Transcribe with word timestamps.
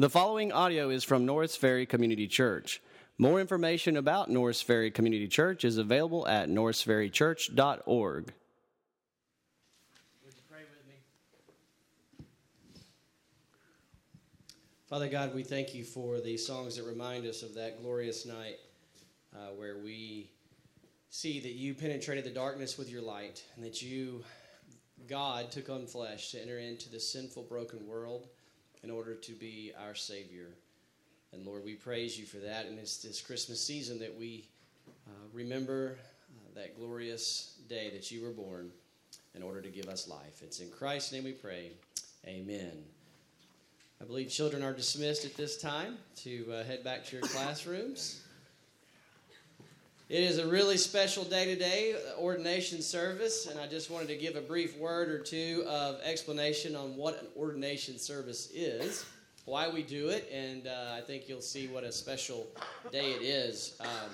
The 0.00 0.08
following 0.08 0.50
audio 0.50 0.88
is 0.88 1.04
from 1.04 1.26
Norris 1.26 1.56
Ferry 1.56 1.84
Community 1.84 2.26
Church. 2.26 2.80
More 3.18 3.38
information 3.38 3.98
about 3.98 4.30
Norris 4.30 4.62
Ferry 4.62 4.90
Community 4.90 5.28
Church 5.28 5.62
is 5.62 5.76
available 5.76 6.26
at 6.26 6.48
norrisferrychurch.org. 6.48 8.32
Would 10.24 10.34
you 10.34 10.42
pray 10.50 10.60
with 10.70 10.88
me? 10.88 10.94
Father 14.88 15.08
God, 15.10 15.34
we 15.34 15.42
thank 15.42 15.74
you 15.74 15.84
for 15.84 16.18
the 16.22 16.38
songs 16.38 16.76
that 16.76 16.86
remind 16.86 17.26
us 17.26 17.42
of 17.42 17.54
that 17.56 17.82
glorious 17.82 18.24
night 18.24 18.56
uh, 19.36 19.48
where 19.54 19.76
we 19.84 20.30
see 21.10 21.40
that 21.40 21.52
you 21.52 21.74
penetrated 21.74 22.24
the 22.24 22.30
darkness 22.30 22.78
with 22.78 22.90
your 22.90 23.02
light 23.02 23.44
and 23.54 23.62
that 23.62 23.82
you, 23.82 24.24
God, 25.06 25.50
took 25.50 25.68
on 25.68 25.86
flesh 25.86 26.30
to 26.30 26.40
enter 26.40 26.58
into 26.58 26.88
this 26.88 27.12
sinful, 27.12 27.42
broken 27.42 27.86
world 27.86 28.28
in 28.82 28.90
order 28.90 29.14
to 29.14 29.32
be 29.32 29.72
our 29.86 29.94
Savior. 29.94 30.48
And 31.32 31.46
Lord, 31.46 31.64
we 31.64 31.74
praise 31.74 32.18
you 32.18 32.26
for 32.26 32.38
that. 32.38 32.66
And 32.66 32.78
it's 32.78 32.98
this 32.98 33.20
Christmas 33.20 33.64
season 33.64 33.98
that 34.00 34.16
we 34.18 34.48
uh, 35.06 35.26
remember 35.32 35.96
uh, 36.30 36.54
that 36.54 36.76
glorious 36.78 37.58
day 37.68 37.90
that 37.90 38.10
you 38.10 38.22
were 38.22 38.30
born 38.30 38.70
in 39.34 39.42
order 39.42 39.60
to 39.60 39.68
give 39.68 39.86
us 39.86 40.08
life. 40.08 40.42
It's 40.42 40.60
in 40.60 40.70
Christ's 40.70 41.12
name 41.12 41.24
we 41.24 41.32
pray. 41.32 41.70
Amen. 42.26 42.84
I 44.00 44.04
believe 44.04 44.30
children 44.30 44.62
are 44.62 44.72
dismissed 44.72 45.24
at 45.24 45.36
this 45.36 45.56
time 45.56 45.98
to 46.16 46.46
uh, 46.52 46.64
head 46.64 46.82
back 46.82 47.04
to 47.06 47.16
your 47.16 47.26
classrooms. 47.26 48.22
It 50.10 50.24
is 50.24 50.38
a 50.38 50.46
really 50.48 50.76
special 50.76 51.22
day 51.22 51.44
today, 51.44 51.94
ordination 52.18 52.82
service, 52.82 53.46
and 53.46 53.60
I 53.60 53.68
just 53.68 53.92
wanted 53.92 54.08
to 54.08 54.16
give 54.16 54.34
a 54.34 54.40
brief 54.40 54.76
word 54.76 55.08
or 55.08 55.20
two 55.20 55.62
of 55.68 56.00
explanation 56.02 56.74
on 56.74 56.96
what 56.96 57.20
an 57.20 57.28
ordination 57.36 57.96
service 57.96 58.50
is, 58.52 59.04
why 59.44 59.68
we 59.68 59.84
do 59.84 60.08
it, 60.08 60.28
and 60.32 60.66
uh, 60.66 60.96
I 60.96 61.00
think 61.00 61.28
you'll 61.28 61.40
see 61.40 61.68
what 61.68 61.84
a 61.84 61.92
special 61.92 62.48
day 62.90 63.12
it 63.12 63.22
is. 63.22 63.76
Um, 63.78 64.10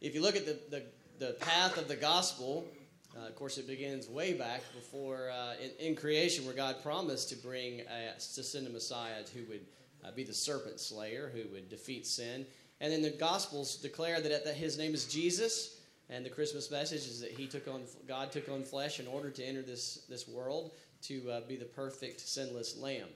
if 0.00 0.14
you 0.14 0.22
look 0.22 0.36
at 0.36 0.46
the, 0.46 0.58
the, 0.70 0.82
the, 1.18 1.32
path 1.34 1.76
of 1.76 1.86
the 1.86 1.96
gospel, 1.96 2.66
uh, 3.14 3.26
of 3.26 3.36
course, 3.36 3.58
it 3.58 3.66
begins 3.66 4.08
way 4.08 4.32
back 4.32 4.62
before 4.74 5.28
uh, 5.28 5.52
in, 5.62 5.88
in, 5.88 5.96
creation, 5.96 6.46
where 6.46 6.54
God 6.54 6.82
promised 6.82 7.28
to 7.28 7.36
bring 7.36 7.80
a, 7.80 8.14
to 8.14 8.42
send 8.42 8.66
a 8.66 8.70
Messiah 8.70 9.22
who 9.34 9.44
would 9.50 9.66
uh, 10.02 10.12
be 10.12 10.24
the 10.24 10.32
serpent 10.32 10.80
slayer, 10.80 11.30
who 11.34 11.46
would 11.52 11.68
defeat 11.68 12.06
sin. 12.06 12.46
And 12.80 12.92
then 12.92 13.02
the 13.02 13.10
Gospels 13.10 13.76
declare 13.76 14.20
that, 14.20 14.44
that 14.44 14.54
his 14.54 14.76
name 14.76 14.94
is 14.94 15.06
Jesus, 15.06 15.80
and 16.10 16.24
the 16.24 16.30
Christmas 16.30 16.70
message 16.70 17.06
is 17.06 17.20
that 17.20 17.30
he 17.30 17.46
took 17.46 17.66
on 17.68 17.82
God 18.06 18.30
took 18.30 18.48
on 18.48 18.62
flesh 18.62 19.00
in 19.00 19.06
order 19.06 19.30
to 19.30 19.44
enter 19.44 19.62
this 19.62 20.04
this 20.08 20.28
world 20.28 20.72
to 21.02 21.30
uh, 21.30 21.40
be 21.48 21.56
the 21.56 21.64
perfect 21.64 22.20
sinless 22.20 22.76
Lamb. 22.76 23.08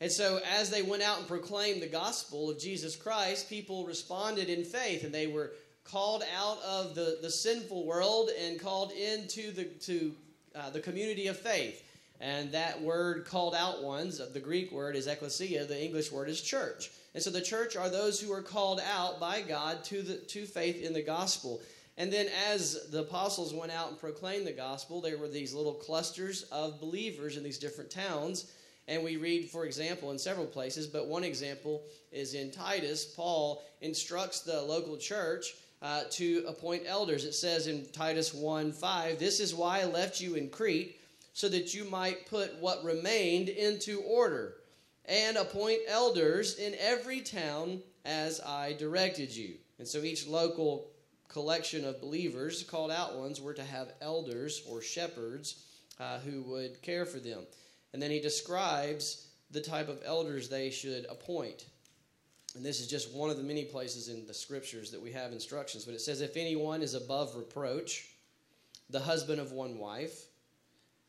And 0.00 0.12
so, 0.12 0.40
as 0.44 0.70
they 0.70 0.82
went 0.82 1.02
out 1.02 1.18
and 1.18 1.28
proclaimed 1.28 1.80
the 1.80 1.86
gospel 1.86 2.50
of 2.50 2.58
Jesus 2.58 2.96
Christ, 2.96 3.48
people 3.48 3.86
responded 3.86 4.50
in 4.50 4.64
faith, 4.64 5.04
and 5.04 5.14
they 5.14 5.26
were 5.26 5.52
called 5.84 6.22
out 6.36 6.58
of 6.62 6.94
the, 6.94 7.18
the 7.22 7.30
sinful 7.30 7.86
world 7.86 8.30
and 8.42 8.60
called 8.60 8.92
into 8.92 9.52
the 9.52 9.64
to 9.64 10.14
uh, 10.54 10.70
the 10.70 10.80
community 10.80 11.28
of 11.28 11.38
faith. 11.38 11.82
And 12.20 12.52
that 12.52 12.80
word 12.80 13.26
called 13.26 13.54
out 13.54 13.82
ones, 13.82 14.20
the 14.32 14.40
Greek 14.40 14.72
word 14.72 14.96
is 14.96 15.06
ecclesia, 15.06 15.64
the 15.64 15.82
English 15.82 16.10
word 16.10 16.28
is 16.28 16.40
church. 16.40 16.90
And 17.14 17.22
so 17.22 17.30
the 17.30 17.40
church 17.40 17.76
are 17.76 17.88
those 17.88 18.20
who 18.20 18.32
are 18.32 18.42
called 18.42 18.80
out 18.80 19.20
by 19.20 19.42
God 19.42 19.84
to, 19.84 20.02
the, 20.02 20.16
to 20.16 20.46
faith 20.46 20.82
in 20.82 20.92
the 20.92 21.02
gospel. 21.02 21.60
And 21.98 22.12
then 22.12 22.28
as 22.50 22.88
the 22.90 23.00
apostles 23.00 23.54
went 23.54 23.72
out 23.72 23.88
and 23.88 23.98
proclaimed 23.98 24.46
the 24.46 24.52
gospel, 24.52 25.00
there 25.00 25.18
were 25.18 25.28
these 25.28 25.54
little 25.54 25.74
clusters 25.74 26.42
of 26.44 26.80
believers 26.80 27.36
in 27.36 27.42
these 27.42 27.58
different 27.58 27.90
towns. 27.90 28.52
And 28.88 29.02
we 29.02 29.16
read, 29.16 29.50
for 29.50 29.64
example, 29.64 30.10
in 30.10 30.18
several 30.18 30.46
places, 30.46 30.86
but 30.86 31.08
one 31.08 31.24
example 31.24 31.82
is 32.12 32.34
in 32.34 32.50
Titus. 32.50 33.04
Paul 33.04 33.64
instructs 33.80 34.40
the 34.40 34.60
local 34.62 34.96
church 34.96 35.54
uh, 35.82 36.02
to 36.10 36.44
appoint 36.46 36.84
elders. 36.86 37.24
It 37.24 37.34
says 37.34 37.66
in 37.66 37.86
Titus 37.86 38.32
1 38.32 38.72
5, 38.72 39.18
This 39.18 39.40
is 39.40 39.54
why 39.54 39.80
I 39.80 39.84
left 39.84 40.20
you 40.20 40.34
in 40.34 40.48
Crete, 40.48 41.00
so 41.36 41.50
that 41.50 41.74
you 41.74 41.84
might 41.84 42.24
put 42.24 42.56
what 42.60 42.82
remained 42.82 43.50
into 43.50 44.00
order 44.00 44.54
and 45.04 45.36
appoint 45.36 45.80
elders 45.86 46.58
in 46.58 46.74
every 46.80 47.20
town 47.20 47.82
as 48.06 48.40
I 48.40 48.72
directed 48.72 49.30
you. 49.36 49.56
And 49.78 49.86
so 49.86 49.98
each 49.98 50.26
local 50.26 50.88
collection 51.28 51.84
of 51.84 52.00
believers, 52.00 52.62
called 52.62 52.90
out 52.90 53.18
ones, 53.18 53.38
were 53.38 53.52
to 53.52 53.62
have 53.62 53.92
elders 54.00 54.62
or 54.66 54.80
shepherds 54.80 55.66
uh, 56.00 56.20
who 56.20 56.40
would 56.44 56.80
care 56.80 57.04
for 57.04 57.18
them. 57.18 57.42
And 57.92 58.00
then 58.00 58.10
he 58.10 58.18
describes 58.18 59.26
the 59.50 59.60
type 59.60 59.90
of 59.90 60.00
elders 60.06 60.48
they 60.48 60.70
should 60.70 61.04
appoint. 61.10 61.66
And 62.54 62.64
this 62.64 62.80
is 62.80 62.86
just 62.86 63.12
one 63.12 63.28
of 63.28 63.36
the 63.36 63.42
many 63.42 63.66
places 63.66 64.08
in 64.08 64.26
the 64.26 64.32
scriptures 64.32 64.90
that 64.90 65.02
we 65.02 65.12
have 65.12 65.32
instructions. 65.32 65.84
But 65.84 65.92
it 65.92 66.00
says, 66.00 66.22
If 66.22 66.38
anyone 66.38 66.80
is 66.80 66.94
above 66.94 67.36
reproach, 67.36 68.08
the 68.88 69.00
husband 69.00 69.38
of 69.38 69.52
one 69.52 69.76
wife, 69.76 70.25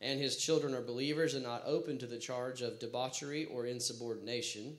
and 0.00 0.20
his 0.20 0.36
children 0.36 0.74
are 0.74 0.80
believers 0.80 1.34
and 1.34 1.42
not 1.42 1.62
open 1.66 1.98
to 1.98 2.06
the 2.06 2.18
charge 2.18 2.62
of 2.62 2.78
debauchery 2.78 3.46
or 3.46 3.66
insubordination. 3.66 4.78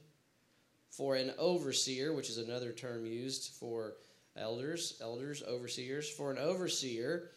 For 0.90 1.16
an 1.16 1.34
overseer, 1.38 2.13
which 2.13 2.30
is 2.30 2.38
another 2.38 2.72
term 2.72 3.06
used 3.06 3.53
for 3.53 3.94
elders, 4.35 4.97
elders, 5.02 5.44
overseers, 5.44 6.09
for 6.09 6.31
an 6.31 6.38
overseer, 6.38 7.31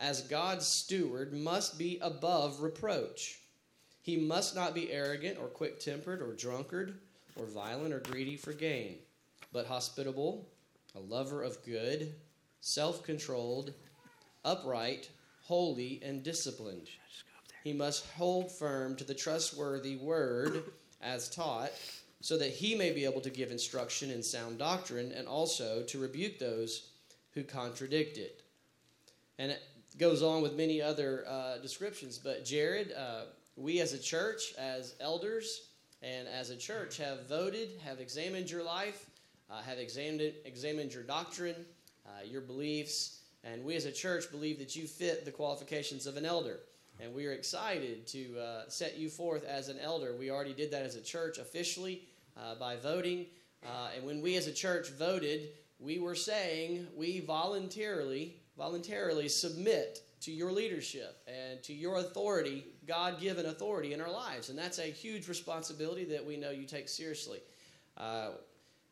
as 0.00 0.22
God's 0.22 0.66
steward, 0.66 1.32
must 1.32 1.78
be 1.78 1.98
above 2.02 2.60
reproach. 2.60 3.40
He 4.02 4.16
must 4.16 4.54
not 4.54 4.74
be 4.74 4.92
arrogant 4.92 5.38
or 5.38 5.48
quick 5.48 5.80
tempered 5.80 6.22
or 6.22 6.32
drunkard 6.32 6.98
or 7.36 7.46
violent 7.46 7.92
or 7.92 8.00
greedy 8.00 8.36
for 8.36 8.52
gain, 8.52 8.96
but 9.52 9.66
hospitable, 9.66 10.48
a 10.94 11.00
lover 11.00 11.42
of 11.42 11.62
good, 11.64 12.14
self 12.60 13.02
controlled, 13.02 13.72
upright, 14.44 15.10
holy, 15.42 16.00
and 16.02 16.22
disciplined. 16.22 16.88
He 17.66 17.72
must 17.72 18.06
hold 18.12 18.52
firm 18.52 18.94
to 18.94 19.02
the 19.02 19.12
trustworthy 19.12 19.96
word 19.96 20.62
as 21.02 21.28
taught, 21.28 21.72
so 22.20 22.38
that 22.38 22.50
he 22.50 22.76
may 22.76 22.92
be 22.92 23.04
able 23.04 23.20
to 23.22 23.28
give 23.28 23.50
instruction 23.50 24.08
in 24.08 24.22
sound 24.22 24.58
doctrine 24.58 25.10
and 25.10 25.26
also 25.26 25.82
to 25.82 25.98
rebuke 25.98 26.38
those 26.38 26.90
who 27.32 27.42
contradict 27.42 28.18
it. 28.18 28.42
And 29.40 29.50
it 29.50 29.60
goes 29.98 30.22
on 30.22 30.42
with 30.42 30.54
many 30.54 30.80
other 30.80 31.24
uh, 31.26 31.58
descriptions. 31.58 32.18
But, 32.18 32.44
Jared, 32.44 32.92
uh, 32.92 33.22
we 33.56 33.80
as 33.80 33.94
a 33.94 33.98
church, 33.98 34.54
as 34.56 34.94
elders, 35.00 35.70
and 36.02 36.28
as 36.28 36.50
a 36.50 36.56
church 36.56 36.98
have 36.98 37.28
voted, 37.28 37.70
have 37.84 37.98
examined 37.98 38.48
your 38.48 38.62
life, 38.62 39.06
uh, 39.50 39.60
have 39.62 39.80
examined, 39.80 40.34
examined 40.44 40.94
your 40.94 41.02
doctrine, 41.02 41.66
uh, 42.06 42.24
your 42.24 42.42
beliefs, 42.42 43.22
and 43.42 43.64
we 43.64 43.74
as 43.74 43.86
a 43.86 43.92
church 43.92 44.30
believe 44.30 44.60
that 44.60 44.76
you 44.76 44.86
fit 44.86 45.24
the 45.24 45.32
qualifications 45.32 46.06
of 46.06 46.16
an 46.16 46.24
elder. 46.24 46.60
And 47.00 47.14
we 47.14 47.26
are 47.26 47.32
excited 47.32 48.06
to 48.08 48.38
uh, 48.38 48.62
set 48.68 48.96
you 48.96 49.10
forth 49.10 49.44
as 49.44 49.68
an 49.68 49.78
elder. 49.78 50.14
We 50.18 50.30
already 50.30 50.54
did 50.54 50.70
that 50.70 50.82
as 50.82 50.96
a 50.96 51.02
church 51.02 51.38
officially 51.38 52.02
uh, 52.36 52.54
by 52.54 52.76
voting. 52.76 53.26
Uh, 53.64 53.88
and 53.94 54.04
when 54.06 54.22
we 54.22 54.36
as 54.36 54.46
a 54.46 54.52
church 54.52 54.90
voted, 54.90 55.50
we 55.78 55.98
were 55.98 56.14
saying 56.14 56.86
we 56.96 57.20
voluntarily, 57.20 58.36
voluntarily 58.56 59.28
submit 59.28 60.02
to 60.22 60.32
your 60.32 60.50
leadership 60.50 61.18
and 61.26 61.62
to 61.62 61.74
your 61.74 61.96
authority, 61.96 62.64
God 62.88 63.20
given 63.20 63.46
authority 63.46 63.92
in 63.92 64.00
our 64.00 64.10
lives. 64.10 64.48
And 64.48 64.58
that's 64.58 64.78
a 64.78 64.90
huge 64.90 65.28
responsibility 65.28 66.04
that 66.06 66.24
we 66.24 66.36
know 66.36 66.50
you 66.50 66.64
take 66.64 66.88
seriously. 66.88 67.40
Uh, 67.98 68.30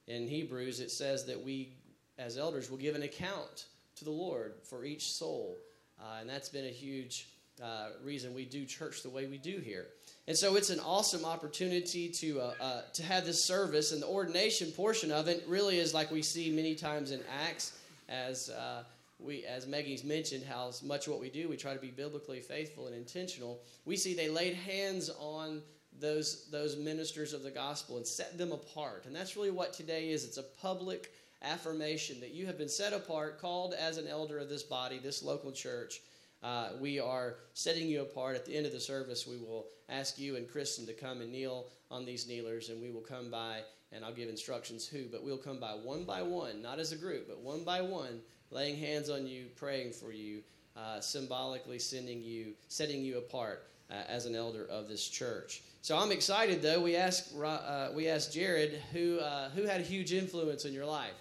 in 0.06 0.28
Hebrews, 0.28 0.80
it 0.80 0.90
says 0.90 1.24
that 1.24 1.42
we, 1.42 1.72
as 2.18 2.36
elders, 2.36 2.70
will 2.70 2.76
give 2.76 2.94
an 2.94 3.02
account 3.02 3.66
to 3.96 4.04
the 4.04 4.10
Lord 4.10 4.56
for 4.62 4.84
each 4.84 5.12
soul. 5.12 5.56
Uh, 5.98 6.18
and 6.20 6.28
that's 6.28 6.50
been 6.50 6.66
a 6.66 6.70
huge 6.70 7.28
uh, 7.62 7.88
reason 8.02 8.34
we 8.34 8.44
do 8.44 8.64
church 8.64 9.02
the 9.02 9.08
way 9.08 9.26
we 9.26 9.38
do 9.38 9.58
here. 9.58 9.86
And 10.26 10.36
so 10.36 10.56
it's 10.56 10.70
an 10.70 10.80
awesome 10.80 11.24
opportunity 11.24 12.08
to 12.08 12.40
uh, 12.40 12.54
uh, 12.60 12.80
to 12.94 13.02
have 13.02 13.26
this 13.26 13.44
service, 13.44 13.92
and 13.92 14.00
the 14.00 14.06
ordination 14.06 14.72
portion 14.72 15.12
of 15.12 15.28
it 15.28 15.44
really 15.46 15.78
is 15.78 15.92
like 15.92 16.10
we 16.10 16.22
see 16.22 16.50
many 16.50 16.74
times 16.74 17.10
in 17.10 17.20
Acts, 17.46 17.78
as 18.08 18.48
uh, 18.48 18.84
we 19.18 19.44
as 19.44 19.66
Maggie's 19.66 20.02
mentioned, 20.02 20.44
how 20.44 20.72
much 20.82 21.06
what 21.08 21.20
we 21.20 21.28
do 21.28 21.48
we 21.48 21.56
try 21.56 21.74
to 21.74 21.80
be 21.80 21.90
biblically 21.90 22.40
faithful 22.40 22.86
and 22.86 22.96
intentional. 22.96 23.60
We 23.84 23.96
see 23.96 24.14
they 24.14 24.30
laid 24.30 24.54
hands 24.54 25.10
on 25.20 25.60
those 26.00 26.48
those 26.50 26.76
ministers 26.76 27.34
of 27.34 27.42
the 27.42 27.50
gospel 27.50 27.98
and 27.98 28.06
set 28.06 28.38
them 28.38 28.52
apart, 28.52 29.04
and 29.04 29.14
that's 29.14 29.36
really 29.36 29.50
what 29.50 29.74
today 29.74 30.08
is. 30.08 30.24
It's 30.24 30.38
a 30.38 30.42
public 30.42 31.12
affirmation 31.42 32.18
that 32.20 32.32
you 32.32 32.46
have 32.46 32.56
been 32.56 32.70
set 32.70 32.94
apart, 32.94 33.38
called 33.38 33.74
as 33.74 33.98
an 33.98 34.08
elder 34.08 34.38
of 34.38 34.48
this 34.48 34.62
body, 34.62 34.98
this 34.98 35.22
local 35.22 35.52
church 35.52 36.00
uh, 36.44 36.68
we 36.80 37.00
are 37.00 37.36
setting 37.54 37.88
you 37.88 38.02
apart. 38.02 38.36
At 38.36 38.46
the 38.46 38.54
end 38.54 38.66
of 38.66 38.72
the 38.72 38.78
service, 38.78 39.26
we 39.26 39.38
will 39.38 39.66
ask 39.88 40.18
you 40.18 40.36
and 40.36 40.48
Kristen 40.48 40.86
to 40.86 40.92
come 40.92 41.20
and 41.20 41.32
kneel 41.32 41.66
on 41.90 42.04
these 42.04 42.28
kneelers, 42.28 42.68
and 42.68 42.80
we 42.80 42.90
will 42.90 43.00
come 43.00 43.30
by 43.30 43.62
and 43.94 44.04
I'll 44.04 44.12
give 44.12 44.28
instructions 44.28 44.86
who, 44.86 45.04
but 45.10 45.22
we'll 45.22 45.38
come 45.38 45.60
by 45.60 45.70
one 45.70 46.04
by 46.04 46.20
one, 46.20 46.60
not 46.60 46.80
as 46.80 46.92
a 46.92 46.96
group, 46.96 47.28
but 47.28 47.38
one 47.38 47.62
by 47.62 47.80
one, 47.80 48.20
laying 48.50 48.76
hands 48.76 49.08
on 49.08 49.26
you, 49.26 49.46
praying 49.56 49.92
for 49.92 50.12
you, 50.12 50.42
uh, 50.76 51.00
symbolically 51.00 51.78
sending 51.78 52.20
you, 52.20 52.54
setting 52.66 53.02
you 53.02 53.18
apart 53.18 53.68
uh, 53.90 53.94
as 54.08 54.26
an 54.26 54.34
elder 54.34 54.66
of 54.66 54.88
this 54.88 55.08
church. 55.08 55.62
So 55.80 55.96
I'm 55.96 56.10
excited, 56.10 56.60
though. 56.60 56.80
We 56.80 56.96
asked, 56.96 57.34
uh, 57.40 57.90
we 57.94 58.08
asked 58.08 58.32
Jared 58.32 58.82
who, 58.92 59.18
uh, 59.20 59.50
who 59.50 59.62
had 59.62 59.80
a 59.80 59.84
huge 59.84 60.12
influence 60.12 60.64
in 60.64 60.72
your 60.72 60.86
life? 60.86 61.14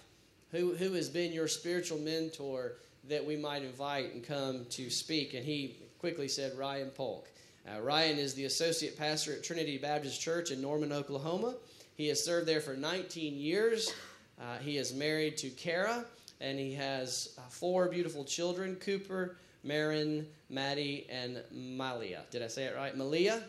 Who, 0.50 0.74
who 0.74 0.92
has 0.94 1.08
been 1.08 1.32
your 1.32 1.48
spiritual 1.48 1.98
mentor 1.98 2.76
that 3.08 3.24
we 3.24 3.36
might 3.36 3.62
invite 3.62 4.14
and 4.14 4.24
come 4.24 4.66
to 4.70 4.90
speak? 4.90 5.34
And 5.34 5.44
he 5.44 5.76
quickly 5.98 6.28
said, 6.28 6.56
Ryan 6.56 6.90
Polk. 6.90 7.28
Uh, 7.66 7.80
Ryan 7.80 8.18
is 8.18 8.34
the 8.34 8.44
associate 8.44 8.98
pastor 8.98 9.32
at 9.32 9.42
Trinity 9.42 9.78
Baptist 9.78 10.20
Church 10.20 10.50
in 10.50 10.60
Norman, 10.60 10.92
Oklahoma. 10.92 11.54
He 11.96 12.08
has 12.08 12.22
served 12.22 12.46
there 12.46 12.60
for 12.60 12.74
19 12.74 13.38
years. 13.38 13.92
Uh, 14.40 14.58
he 14.58 14.76
is 14.76 14.92
married 14.92 15.36
to 15.38 15.48
Kara, 15.50 16.04
and 16.40 16.58
he 16.58 16.74
has 16.74 17.34
uh, 17.38 17.42
four 17.48 17.88
beautiful 17.88 18.24
children 18.24 18.76
Cooper, 18.76 19.36
Marin, 19.62 20.26
Maddie, 20.50 21.06
and 21.08 21.40
Malia. 21.52 22.24
Did 22.30 22.42
I 22.42 22.48
say 22.48 22.64
it 22.64 22.74
right? 22.76 22.96
Malia? 22.96 23.42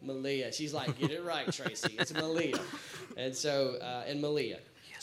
Malia. 0.00 0.52
She's 0.52 0.72
like, 0.72 0.98
get 0.98 1.10
it 1.10 1.24
right, 1.24 1.50
Tracy. 1.52 1.96
It's 1.98 2.14
Malia. 2.14 2.58
And 3.16 3.34
so, 3.34 3.76
uh, 3.82 4.04
and 4.06 4.20
Malia. 4.20 4.58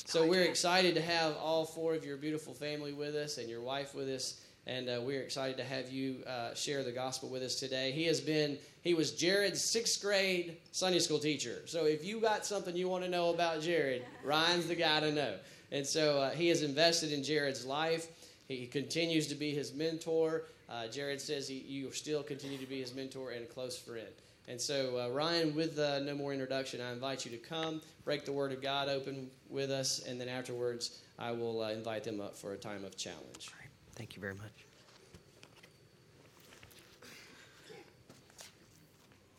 So 0.05 0.25
we're 0.27 0.43
excited 0.43 0.93
to 0.95 1.01
have 1.01 1.35
all 1.37 1.65
four 1.65 1.95
of 1.95 2.05
your 2.05 2.15
beautiful 2.15 2.53
family 2.53 2.93
with 2.93 3.15
us 3.15 3.39
and 3.39 3.49
your 3.49 3.61
wife 3.61 3.95
with 3.95 4.07
us 4.07 4.39
and 4.67 4.89
uh, 4.89 4.99
we're 5.03 5.21
excited 5.21 5.57
to 5.57 5.63
have 5.63 5.91
you 5.91 6.23
uh, 6.25 6.53
share 6.53 6.83
the 6.83 6.91
gospel 6.91 7.29
with 7.29 7.43
us 7.43 7.55
today. 7.55 7.91
He 7.91 8.05
has 8.05 8.19
been, 8.19 8.57
he 8.81 8.93
was 8.93 9.11
Jared's 9.11 9.61
sixth 9.61 10.01
grade 10.01 10.57
Sunday 10.71 10.99
school 10.99 11.19
teacher. 11.19 11.61
So 11.65 11.85
if 11.85 12.03
you 12.03 12.19
got 12.19 12.45
something 12.45 12.75
you 12.75 12.89
want 12.89 13.03
to 13.03 13.09
know 13.09 13.29
about 13.29 13.61
Jared, 13.61 14.05
Ryan's 14.23 14.67
the 14.67 14.75
guy 14.75 14.99
to 15.01 15.11
know. 15.11 15.35
And 15.71 15.85
so 15.85 16.19
uh, 16.19 16.31
he 16.31 16.47
has 16.49 16.63
invested 16.63 17.11
in 17.11 17.23
Jared's 17.23 17.65
life. 17.65 18.07
He 18.47 18.65
continues 18.65 19.27
to 19.27 19.35
be 19.35 19.51
his 19.51 19.73
mentor. 19.73 20.43
Uh, 20.69 20.87
Jared 20.87 21.21
says 21.21 21.47
he, 21.47 21.57
you 21.59 21.91
still 21.91 22.23
continue 22.23 22.57
to 22.57 22.67
be 22.67 22.79
his 22.79 22.93
mentor 22.93 23.31
and 23.31 23.43
a 23.43 23.47
close 23.47 23.77
friend. 23.77 24.05
And 24.47 24.61
so, 24.61 24.99
uh, 24.99 25.09
Ryan, 25.09 25.55
with 25.55 25.79
uh, 25.79 25.99
no 25.99 26.13
more 26.13 26.31
introduction, 26.31 26.79
I 26.79 26.91
invite 26.91 27.25
you 27.25 27.31
to 27.31 27.37
come, 27.37 27.81
break 28.03 28.25
the 28.25 28.31
Word 28.31 28.51
of 28.51 28.61
God 28.61 28.89
open 28.89 29.29
with 29.49 29.71
us, 29.71 30.05
and 30.07 30.21
then 30.21 30.29
afterwards, 30.29 31.01
I 31.17 31.31
will 31.31 31.63
invite 31.63 32.03
them 32.03 32.21
up 32.21 32.35
for 32.35 32.53
a 32.53 32.57
time 32.57 32.85
of 32.85 32.95
challenge. 32.95 33.51
Thank 33.95 34.15
you 34.15 34.21
very 34.21 34.35
much. 34.35 34.51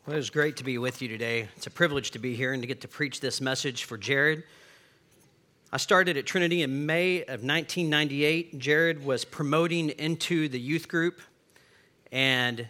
Well, 0.05 0.15
it 0.15 0.19
was 0.19 0.29
great 0.29 0.57
to 0.57 0.63
be 0.63 0.77
with 0.77 1.01
you 1.01 1.07
today. 1.07 1.47
It's 1.55 1.67
a 1.67 1.69
privilege 1.71 2.11
to 2.11 2.19
be 2.19 2.35
here 2.35 2.53
and 2.53 2.63
to 2.63 2.67
get 2.67 2.81
to 2.81 2.87
preach 2.87 3.19
this 3.19 3.39
message 3.39 3.83
for 3.83 3.97
Jared. 3.97 4.43
I 5.71 5.77
started 5.77 6.15
at 6.15 6.25
Trinity 6.25 6.63
in 6.63 6.85
May 6.85 7.21
of 7.23 7.43
1998. 7.43 8.57
Jared 8.57 9.05
was 9.05 9.25
promoting 9.25 9.89
into 9.89 10.47
the 10.47 10.59
youth 10.59 10.87
group, 10.87 11.21
and 12.11 12.67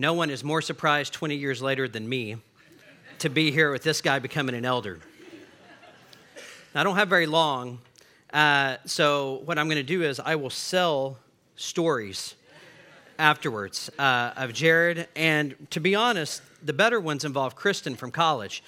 no 0.00 0.14
one 0.14 0.30
is 0.30 0.42
more 0.42 0.62
surprised 0.62 1.12
20 1.12 1.36
years 1.36 1.60
later 1.60 1.86
than 1.86 2.08
me 2.08 2.36
to 3.18 3.28
be 3.28 3.50
here 3.50 3.70
with 3.70 3.82
this 3.82 4.00
guy 4.00 4.18
becoming 4.18 4.54
an 4.54 4.64
elder. 4.64 4.98
I 6.74 6.82
don't 6.82 6.96
have 6.96 7.08
very 7.08 7.26
long, 7.26 7.80
uh, 8.32 8.76
so, 8.84 9.42
what 9.44 9.58
I'm 9.58 9.66
going 9.66 9.76
to 9.76 9.82
do 9.82 10.02
is 10.02 10.20
I 10.20 10.36
will 10.36 10.50
sell 10.50 11.18
stories 11.56 12.36
afterwards 13.18 13.90
uh, 13.98 14.32
of 14.36 14.52
Jared. 14.52 15.08
And 15.16 15.66
to 15.70 15.80
be 15.80 15.94
honest, 15.94 16.42
the 16.64 16.72
better 16.72 17.00
ones 17.00 17.24
involve 17.24 17.56
Kristen 17.56 17.96
from 17.96 18.12
college. 18.12 18.62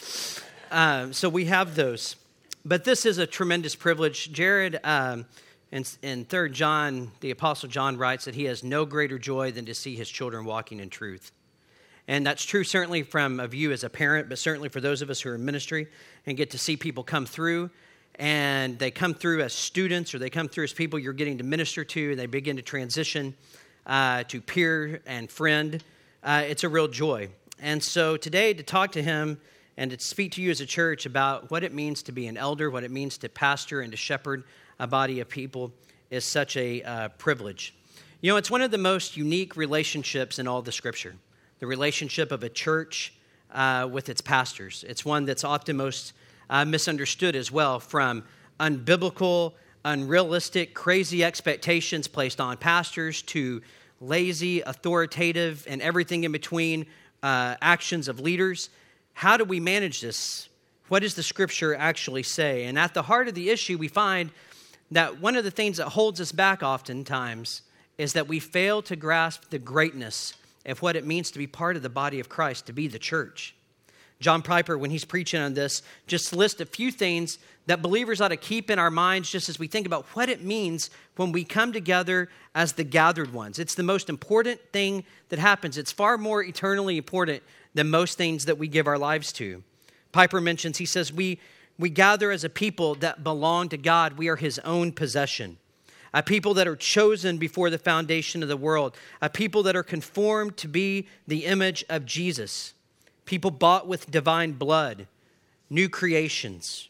Uh, 0.70 1.12
so, 1.12 1.28
we 1.28 1.44
have 1.44 1.76
those. 1.76 2.16
But 2.64 2.84
this 2.84 3.06
is 3.06 3.18
a 3.18 3.26
tremendous 3.26 3.76
privilege. 3.76 4.32
Jared, 4.32 4.80
um, 4.82 5.26
in, 5.72 5.84
in 6.02 6.26
3 6.26 6.50
John, 6.50 7.10
the 7.20 7.30
Apostle 7.30 7.68
John 7.68 7.96
writes 7.96 8.26
that 8.26 8.34
he 8.34 8.44
has 8.44 8.62
no 8.62 8.84
greater 8.84 9.18
joy 9.18 9.52
than 9.52 9.64
to 9.64 9.74
see 9.74 9.96
his 9.96 10.08
children 10.08 10.44
walking 10.44 10.80
in 10.80 10.90
truth. 10.90 11.32
And 12.06 12.26
that's 12.26 12.44
true 12.44 12.62
certainly 12.62 13.02
from 13.02 13.40
a 13.40 13.48
view 13.48 13.72
as 13.72 13.82
a 13.82 13.88
parent, 13.88 14.28
but 14.28 14.38
certainly 14.38 14.68
for 14.68 14.80
those 14.80 15.00
of 15.00 15.08
us 15.08 15.22
who 15.22 15.30
are 15.30 15.36
in 15.36 15.44
ministry 15.44 15.88
and 16.26 16.36
get 16.36 16.50
to 16.50 16.58
see 16.58 16.76
people 16.76 17.02
come 17.02 17.24
through 17.24 17.70
and 18.16 18.78
they 18.78 18.90
come 18.90 19.14
through 19.14 19.40
as 19.40 19.54
students 19.54 20.14
or 20.14 20.18
they 20.18 20.28
come 20.28 20.46
through 20.46 20.64
as 20.64 20.74
people 20.74 20.98
you're 20.98 21.14
getting 21.14 21.38
to 21.38 21.44
minister 21.44 21.84
to, 21.84 22.10
and 22.10 22.18
they 22.18 22.26
begin 22.26 22.56
to 22.56 22.62
transition 22.62 23.34
uh, 23.86 24.24
to 24.24 24.42
peer 24.42 25.00
and 25.06 25.30
friend, 25.30 25.82
uh, 26.22 26.44
it's 26.46 26.64
a 26.64 26.68
real 26.68 26.88
joy. 26.88 27.28
And 27.58 27.82
so 27.82 28.18
today, 28.18 28.52
to 28.52 28.62
talk 28.62 28.92
to 28.92 29.02
him 29.02 29.40
and 29.78 29.90
to 29.90 29.98
speak 29.98 30.32
to 30.32 30.42
you 30.42 30.50
as 30.50 30.60
a 30.60 30.66
church 30.66 31.06
about 31.06 31.50
what 31.50 31.64
it 31.64 31.72
means 31.72 32.02
to 32.02 32.12
be 32.12 32.26
an 32.26 32.36
elder, 32.36 32.70
what 32.70 32.84
it 32.84 32.90
means 32.90 33.16
to 33.18 33.30
pastor 33.30 33.80
and 33.80 33.90
to 33.92 33.96
shepherd 33.96 34.44
a 34.82 34.86
body 34.88 35.20
of 35.20 35.28
people 35.28 35.72
is 36.10 36.24
such 36.24 36.56
a 36.56 36.82
uh, 36.82 37.08
privilege. 37.10 37.72
You 38.20 38.32
know, 38.32 38.36
it's 38.36 38.50
one 38.50 38.62
of 38.62 38.72
the 38.72 38.78
most 38.78 39.16
unique 39.16 39.56
relationships 39.56 40.40
in 40.40 40.48
all 40.48 40.60
the 40.60 40.72
scripture 40.72 41.14
the 41.60 41.66
relationship 41.68 42.32
of 42.32 42.42
a 42.42 42.48
church 42.48 43.14
uh, 43.52 43.88
with 43.88 44.08
its 44.08 44.20
pastors. 44.20 44.84
It's 44.88 45.04
one 45.04 45.24
that's 45.24 45.44
often 45.44 45.76
most 45.76 46.12
uh, 46.50 46.64
misunderstood 46.64 47.36
as 47.36 47.52
well 47.52 47.78
from 47.78 48.24
unbiblical, 48.58 49.52
unrealistic, 49.84 50.74
crazy 50.74 51.22
expectations 51.22 52.08
placed 52.08 52.40
on 52.40 52.56
pastors 52.56 53.22
to 53.22 53.62
lazy, 54.00 54.62
authoritative, 54.62 55.64
and 55.70 55.80
everything 55.80 56.24
in 56.24 56.32
between 56.32 56.84
uh, 57.22 57.54
actions 57.62 58.08
of 58.08 58.18
leaders. 58.18 58.68
How 59.12 59.36
do 59.36 59.44
we 59.44 59.60
manage 59.60 60.00
this? 60.00 60.48
What 60.88 61.02
does 61.02 61.14
the 61.14 61.22
scripture 61.22 61.76
actually 61.76 62.24
say? 62.24 62.64
And 62.64 62.76
at 62.76 62.92
the 62.92 63.02
heart 63.02 63.28
of 63.28 63.34
the 63.34 63.50
issue, 63.50 63.78
we 63.78 63.86
find 63.86 64.32
that 64.96 65.20
one 65.20 65.36
of 65.36 65.44
the 65.44 65.50
things 65.50 65.78
that 65.78 65.90
holds 65.90 66.20
us 66.20 66.32
back 66.32 66.62
oftentimes 66.62 67.62
is 67.98 68.12
that 68.14 68.28
we 68.28 68.38
fail 68.40 68.82
to 68.82 68.96
grasp 68.96 69.50
the 69.50 69.58
greatness 69.58 70.34
of 70.66 70.80
what 70.82 70.96
it 70.96 71.06
means 71.06 71.30
to 71.30 71.38
be 71.38 71.46
part 71.46 71.76
of 71.76 71.82
the 71.82 71.88
body 71.88 72.20
of 72.20 72.28
Christ, 72.28 72.66
to 72.66 72.72
be 72.72 72.86
the 72.88 72.98
church. 72.98 73.54
John 74.20 74.42
Piper, 74.42 74.78
when 74.78 74.90
he's 74.90 75.04
preaching 75.04 75.40
on 75.40 75.54
this, 75.54 75.82
just 76.06 76.34
lists 76.34 76.60
a 76.60 76.66
few 76.66 76.92
things 76.92 77.38
that 77.66 77.82
believers 77.82 78.20
ought 78.20 78.28
to 78.28 78.36
keep 78.36 78.70
in 78.70 78.78
our 78.78 78.90
minds 78.90 79.30
just 79.30 79.48
as 79.48 79.58
we 79.58 79.66
think 79.66 79.86
about 79.86 80.04
what 80.14 80.28
it 80.28 80.42
means 80.42 80.90
when 81.16 81.32
we 81.32 81.44
come 81.44 81.72
together 81.72 82.28
as 82.54 82.72
the 82.74 82.84
gathered 82.84 83.32
ones. 83.32 83.58
It's 83.58 83.74
the 83.74 83.82
most 83.82 84.08
important 84.08 84.60
thing 84.72 85.04
that 85.28 85.38
happens. 85.38 85.76
It's 85.76 85.92
far 85.92 86.16
more 86.18 86.42
eternally 86.42 86.96
important 86.96 87.42
than 87.74 87.90
most 87.90 88.16
things 88.16 88.44
that 88.44 88.58
we 88.58 88.68
give 88.68 88.86
our 88.86 88.98
lives 88.98 89.32
to. 89.34 89.62
Piper 90.12 90.40
mentions, 90.40 90.78
he 90.78 90.86
says, 90.86 91.12
we, 91.12 91.40
we 91.82 91.90
gather 91.90 92.30
as 92.30 92.44
a 92.44 92.48
people 92.48 92.94
that 92.96 93.24
belong 93.24 93.68
to 93.70 93.76
God. 93.76 94.16
We 94.16 94.28
are 94.28 94.36
his 94.36 94.60
own 94.60 94.92
possession. 94.92 95.58
A 96.14 96.22
people 96.22 96.54
that 96.54 96.68
are 96.68 96.76
chosen 96.76 97.38
before 97.38 97.70
the 97.70 97.78
foundation 97.78 98.42
of 98.42 98.48
the 98.48 98.56
world. 98.56 98.96
A 99.20 99.28
people 99.28 99.64
that 99.64 99.74
are 99.74 99.82
conformed 99.82 100.56
to 100.58 100.68
be 100.68 101.08
the 101.26 101.44
image 101.44 101.84
of 101.88 102.06
Jesus 102.06 102.74
people 103.24 103.50
bought 103.50 103.86
with 103.86 104.10
divine 104.10 104.52
blood, 104.52 105.06
new 105.70 105.88
creations, 105.88 106.88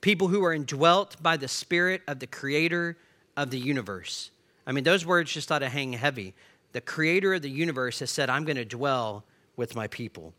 people 0.00 0.28
who 0.28 0.42
are 0.44 0.52
indwelt 0.52 1.20
by 1.22 1.36
the 1.36 1.48
Spirit 1.48 2.00
of 2.06 2.20
the 2.20 2.26
Creator 2.26 2.96
of 3.36 3.50
the 3.50 3.58
universe. 3.58 4.30
I 4.66 4.72
mean, 4.72 4.84
those 4.84 5.04
words 5.04 5.32
just 5.32 5.50
ought 5.52 5.58
to 5.58 5.68
hang 5.68 5.92
heavy. 5.92 6.32
The 6.72 6.80
Creator 6.80 7.34
of 7.34 7.42
the 7.42 7.50
universe 7.50 7.98
has 8.00 8.10
said, 8.10 8.30
I'm 8.30 8.44
going 8.44 8.56
to 8.56 8.64
dwell 8.64 9.24
with 9.56 9.76
my 9.76 9.88
people. 9.88 10.32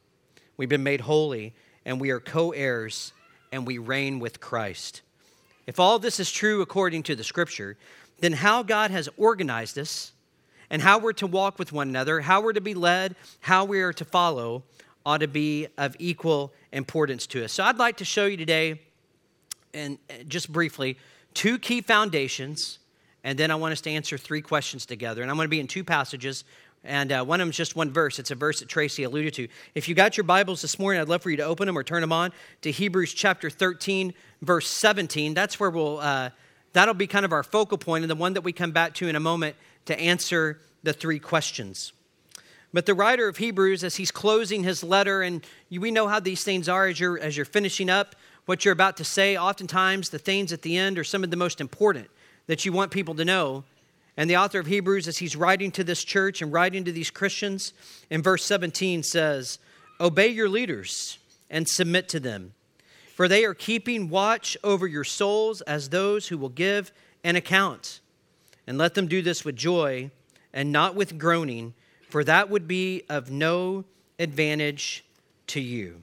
We've 0.58 0.70
been 0.70 0.84
made 0.84 1.02
holy, 1.02 1.54
and 1.86 2.00
we 2.00 2.12
are 2.12 2.20
co 2.20 2.52
heirs, 2.52 3.14
and 3.56 3.66
we 3.66 3.78
reign 3.78 4.20
with 4.20 4.42
Christ. 4.42 5.02
If 5.66 5.80
all 5.80 5.98
this 5.98 6.20
is 6.20 6.30
true 6.30 6.62
according 6.62 7.04
to 7.04 7.16
the 7.16 7.24
Scripture, 7.24 7.78
then 8.20 8.34
how 8.34 8.64
God 8.64 8.92
has 8.92 9.08
organized 9.18 9.80
us 9.80 10.12
and 10.70 10.82
how 10.82 11.00
we're 11.00 11.14
to 11.14 11.28
walk 11.28 11.58
with 11.58 11.72
one 11.72 11.88
another, 11.88 12.20
how 12.20 12.42
we're 12.42 12.54
to 12.54 12.62
be 12.62 12.74
led, 12.74 13.16
how 13.40 13.64
we 13.64 13.80
are 13.82 13.94
to 13.94 14.04
follow, 14.04 14.64
ought 15.06 15.20
to 15.20 15.28
be 15.28 15.68
of 15.78 15.96
equal 16.00 16.54
importance 16.74 17.26
to 17.28 17.46
us. 17.46 17.54
So 17.54 17.64
I'd 17.64 17.78
like 17.78 17.98
to 17.98 18.06
show 18.06 18.26
you 18.26 18.36
today, 18.36 18.82
and 19.74 19.98
uh, 20.10 20.24
just 20.28 20.52
briefly, 20.52 20.98
two 21.34 21.58
key 21.58 21.80
foundations, 21.80 22.80
and 23.24 23.40
then 23.40 23.52
I 23.52 23.56
want 23.56 23.72
us 23.72 23.82
to 23.82 23.90
answer 23.90 24.18
three 24.18 24.42
questions 24.42 24.86
together. 24.86 25.22
And 25.22 25.32
I'm 25.32 25.38
going 25.38 25.46
to 25.46 25.50
be 25.50 25.62
in 25.62 25.68
two 25.68 25.84
passages. 25.84 26.44
And 26.86 27.12
uh, 27.12 27.24
one 27.24 27.42
of 27.42 27.46
them 27.46 27.50
is 27.50 27.58
just 27.58 27.76
one 27.76 27.92
verse. 27.92 28.20
It's 28.20 28.32
a 28.32 28.36
verse 28.36 28.60
that 28.60 28.70
Tracy 28.70 29.04
alluded 29.04 29.34
to. 29.36 29.48
If 29.74 29.90
you 29.90 29.96
got 29.96 30.18
your 30.18 30.24
Bibles 30.24 30.62
this 30.62 30.78
morning, 30.78 31.02
I'd 31.02 31.10
love 31.10 31.24
for 31.24 31.32
you 31.32 31.38
to 31.38 31.44
open 31.44 31.66
them 31.66 31.78
or 31.78 31.84
turn 31.84 32.02
them 32.02 32.12
on 32.12 32.32
to 32.62 32.72
Hebrews 32.72 33.14
chapter 33.14 33.50
13, 33.50 34.14
verse 34.42 34.70
17. 34.70 35.34
That's 35.34 35.60
where 35.60 35.72
we'll, 35.72 36.00
uh, 36.00 36.30
that'll 36.74 36.94
be 36.94 37.08
kind 37.08 37.26
of 37.26 37.34
our 37.34 37.44
focal 37.44 37.78
point 37.78 38.04
and 38.04 38.12
the 38.12 38.16
one 38.16 38.34
that 38.34 38.42
we 38.42 38.54
come 38.54 38.72
back 38.72 38.94
to 38.96 39.08
in 39.08 39.16
a 39.16 39.20
moment 39.20 39.56
to 39.86 40.00
answer 40.00 40.60
the 40.84 40.94
three 40.94 41.20
questions. 41.20 41.92
But 42.72 42.86
the 42.86 42.94
writer 42.94 43.28
of 43.28 43.38
Hebrews, 43.38 43.84
as 43.84 43.96
he's 43.96 44.12
closing 44.12 44.64
his 44.64 44.84
letter, 44.84 45.22
and 45.22 45.46
we 45.72 45.92
know 45.92 46.08
how 46.08 46.20
these 46.20 46.44
things 46.44 46.68
are 46.68 46.88
as 46.88 47.00
you're, 47.00 47.18
as 47.18 47.36
you're 47.36 47.46
finishing 47.46 47.90
up 47.90 48.16
what 48.46 48.64
you're 48.64 48.74
about 48.74 48.98
to 48.98 49.04
say, 49.04 49.38
oftentimes 49.38 50.10
the 50.10 50.20
things 50.20 50.54
at 50.54 50.62
the 50.62 50.78
end 50.78 51.00
are 51.00 51.04
some 51.04 51.24
of 51.24 51.32
the 51.32 51.38
most 51.38 51.62
important 51.62 52.10
that 52.48 52.66
you 52.66 52.72
want 52.72 52.92
people 52.92 53.16
to 53.16 53.26
know. 53.26 53.64
And 54.18 54.30
the 54.30 54.38
author 54.38 54.60
of 54.60 54.68
Hebrews, 54.68 55.08
as 55.08 55.18
he's 55.18 55.36
writing 55.36 55.72
to 55.72 55.84
this 55.84 56.04
church 56.04 56.42
and 56.42 56.52
writing 56.54 56.86
to 56.86 56.92
these 56.92 57.12
Christians, 57.12 57.74
in 58.10 58.22
verse 58.22 58.44
17 58.46 59.04
says, 59.04 59.60
Obey 60.00 60.28
your 60.28 60.50
leaders 60.50 61.18
and 61.50 61.68
submit 61.68 62.08
to 62.10 62.20
them, 62.20 62.54
for 63.16 63.28
they 63.28 63.44
are 63.44 63.54
keeping 63.54 64.10
watch 64.10 64.58
over 64.64 64.88
your 64.88 65.04
souls 65.04 65.62
as 65.62 65.90
those 65.90 66.28
who 66.28 66.38
will 66.38 66.50
give 66.50 66.92
an 67.24 67.36
account. 67.36 68.00
And 68.68 68.78
let 68.78 68.94
them 68.94 69.08
do 69.08 69.22
this 69.22 69.46
with 69.46 69.56
joy 69.56 70.12
and 70.54 70.72
not 70.72 70.96
with 70.96 71.18
groaning 71.18 71.74
for 72.16 72.24
that 72.24 72.50
would 72.50 72.66
be 72.66 73.04
of 73.10 73.30
no 73.30 73.84
advantage 74.20 75.04
to 75.48 75.60
you. 75.60 76.02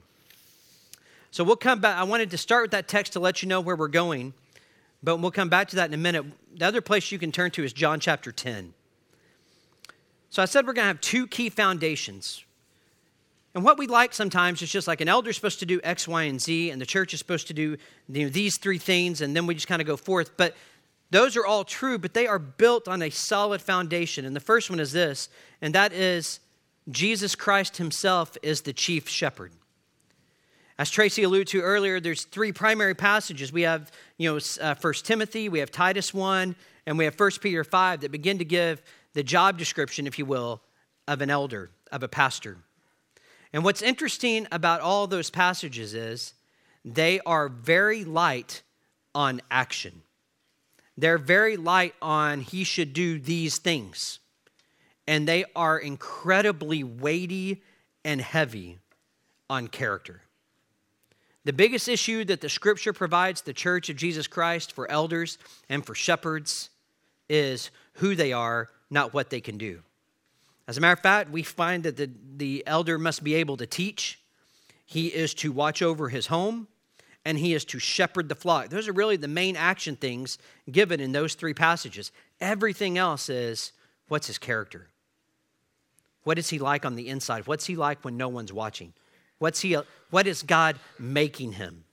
So 1.31 1.43
we'll 1.43 1.55
come 1.55 1.81
back. 1.81 1.97
I 1.97 2.03
wanted 2.03 2.29
to 2.29 2.37
start 2.37 2.65
with 2.65 2.71
that 2.71 2.87
text 2.87 3.13
to 3.13 3.19
let 3.19 3.41
you 3.41 3.49
know 3.49 3.61
where 3.61 3.75
we're 3.75 3.87
going, 3.87 4.35
but 5.03 5.17
we'll 5.17 5.31
come 5.31 5.49
back 5.49 5.67
to 5.69 5.75
that 5.75 5.89
in 5.89 5.93
a 5.93 5.97
minute. 5.97 6.25
The 6.55 6.65
other 6.65 6.81
place 6.81 7.11
you 7.11 7.19
can 7.19 7.31
turn 7.31 7.51
to 7.51 7.63
is 7.63 7.73
John 7.73 7.99
chapter 7.99 8.31
10. 8.31 8.73
So 10.29 10.41
I 10.41 10.45
said 10.45 10.65
we're 10.65 10.73
going 10.73 10.85
to 10.85 10.87
have 10.87 11.01
two 11.01 11.27
key 11.27 11.49
foundations. 11.49 12.43
And 13.53 13.63
what 13.63 13.77
we 13.77 13.85
like 13.85 14.13
sometimes 14.13 14.61
is 14.61 14.71
just 14.71 14.87
like 14.87 15.01
an 15.01 15.07
elder 15.07 15.29
is 15.29 15.35
supposed 15.35 15.59
to 15.59 15.65
do 15.65 15.79
X, 15.83 16.07
Y, 16.07 16.23
and 16.23 16.41
Z, 16.41 16.71
and 16.71 16.81
the 16.81 16.85
church 16.85 17.13
is 17.13 17.19
supposed 17.19 17.47
to 17.47 17.53
do 17.53 17.77
you 18.07 18.23
know, 18.23 18.29
these 18.29 18.57
three 18.57 18.79
things, 18.79 19.21
and 19.21 19.35
then 19.35 19.45
we 19.45 19.53
just 19.53 19.67
kind 19.67 19.81
of 19.81 19.87
go 19.87 19.97
forth. 19.97 20.35
But 20.37 20.55
those 21.11 21.37
are 21.37 21.45
all 21.45 21.63
true, 21.63 21.99
but 21.99 22.15
they 22.15 22.25
are 22.25 22.39
built 22.39 22.87
on 22.87 23.03
a 23.03 23.11
solid 23.11 23.61
foundation. 23.61 24.25
And 24.25 24.35
the 24.35 24.39
first 24.39 24.71
one 24.71 24.79
is 24.79 24.91
this, 24.91 25.29
and 25.61 25.75
that 25.75 25.93
is 25.93 26.39
Jesus 26.89 27.35
Christ 27.35 27.77
himself 27.77 28.35
is 28.41 28.61
the 28.61 28.73
chief 28.73 29.07
shepherd. 29.07 29.51
As 30.77 30.89
Tracy 30.89 31.23
alluded 31.23 31.47
to 31.49 31.61
earlier, 31.61 31.99
there's 31.99 32.25
three 32.25 32.51
primary 32.51 32.95
passages. 32.95 33.53
We 33.53 33.61
have, 33.61 33.91
you 34.17 34.31
know, 34.31 34.39
uh, 34.59 34.75
1 34.75 34.93
Timothy, 35.03 35.49
we 35.49 35.59
have 35.59 35.71
Titus 35.71 36.13
1, 36.13 36.55
and 36.85 36.97
we 36.97 37.05
have 37.05 37.19
1 37.19 37.31
Peter 37.41 37.63
5 37.63 38.01
that 38.01 38.11
begin 38.11 38.39
to 38.39 38.45
give 38.45 38.81
the 39.13 39.23
job 39.23 39.57
description, 39.57 40.07
if 40.07 40.17
you 40.17 40.25
will, 40.25 40.61
of 41.07 41.21
an 41.21 41.29
elder, 41.29 41.69
of 41.91 42.01
a 42.01 42.07
pastor. 42.07 42.57
And 43.53 43.63
what's 43.63 43.83
interesting 43.83 44.47
about 44.51 44.81
all 44.81 45.05
those 45.05 45.29
passages 45.29 45.93
is 45.93 46.33
they 46.83 47.19
are 47.21 47.49
very 47.49 48.03
light 48.03 48.63
on 49.13 49.41
action. 49.51 50.01
They're 50.97 51.19
very 51.19 51.55
light 51.55 51.93
on 52.01 52.41
he 52.41 52.63
should 52.63 52.93
do 52.93 53.19
these 53.19 53.59
things. 53.59 54.19
And 55.07 55.27
they 55.27 55.45
are 55.55 55.77
incredibly 55.77 56.83
weighty 56.83 57.61
and 58.03 58.19
heavy 58.19 58.79
on 59.49 59.67
character. 59.67 60.22
The 61.45 61.53
biggest 61.53 61.89
issue 61.89 62.23
that 62.25 62.39
the 62.39 62.49
scripture 62.49 62.93
provides 62.93 63.41
the 63.41 63.53
church 63.53 63.89
of 63.89 63.97
Jesus 63.97 64.27
Christ 64.27 64.71
for 64.71 64.89
elders 64.89 65.37
and 65.67 65.85
for 65.85 65.93
shepherds 65.93 66.69
is 67.27 67.69
who 67.93 68.15
they 68.15 68.31
are, 68.31 68.69
not 68.89 69.13
what 69.13 69.29
they 69.29 69.41
can 69.41 69.57
do. 69.57 69.81
As 70.67 70.77
a 70.77 70.81
matter 70.81 70.93
of 70.93 70.99
fact, 70.99 71.29
we 71.29 71.43
find 71.43 71.83
that 71.83 71.97
the, 71.97 72.09
the 72.37 72.63
elder 72.65 72.97
must 72.97 73.23
be 73.23 73.33
able 73.35 73.57
to 73.57 73.65
teach, 73.65 74.19
he 74.85 75.07
is 75.07 75.33
to 75.35 75.51
watch 75.51 75.81
over 75.81 76.09
his 76.09 76.27
home, 76.27 76.67
and 77.25 77.37
he 77.37 77.53
is 77.53 77.65
to 77.65 77.79
shepherd 77.79 78.29
the 78.29 78.35
flock. 78.35 78.69
Those 78.69 78.87
are 78.87 78.93
really 78.93 79.17
the 79.17 79.27
main 79.27 79.55
action 79.57 79.95
things 79.95 80.37
given 80.71 80.99
in 80.99 81.11
those 81.11 81.35
three 81.35 81.53
passages. 81.53 82.11
Everything 82.39 82.97
else 82.97 83.27
is 83.29 83.73
what's 84.07 84.27
his 84.27 84.37
character? 84.37 84.87
What 86.23 86.37
is 86.37 86.49
he 86.49 86.59
like 86.59 86.85
on 86.85 86.95
the 86.95 87.09
inside? 87.09 87.47
What's 87.47 87.65
he 87.65 87.75
like 87.75 88.05
when 88.05 88.15
no 88.15 88.29
one's 88.29 88.53
watching? 88.53 88.93
What's 89.39 89.61
he, 89.61 89.77
what 90.09 90.27
is 90.27 90.43
God 90.43 90.79
making 90.99 91.53
him? 91.53 91.83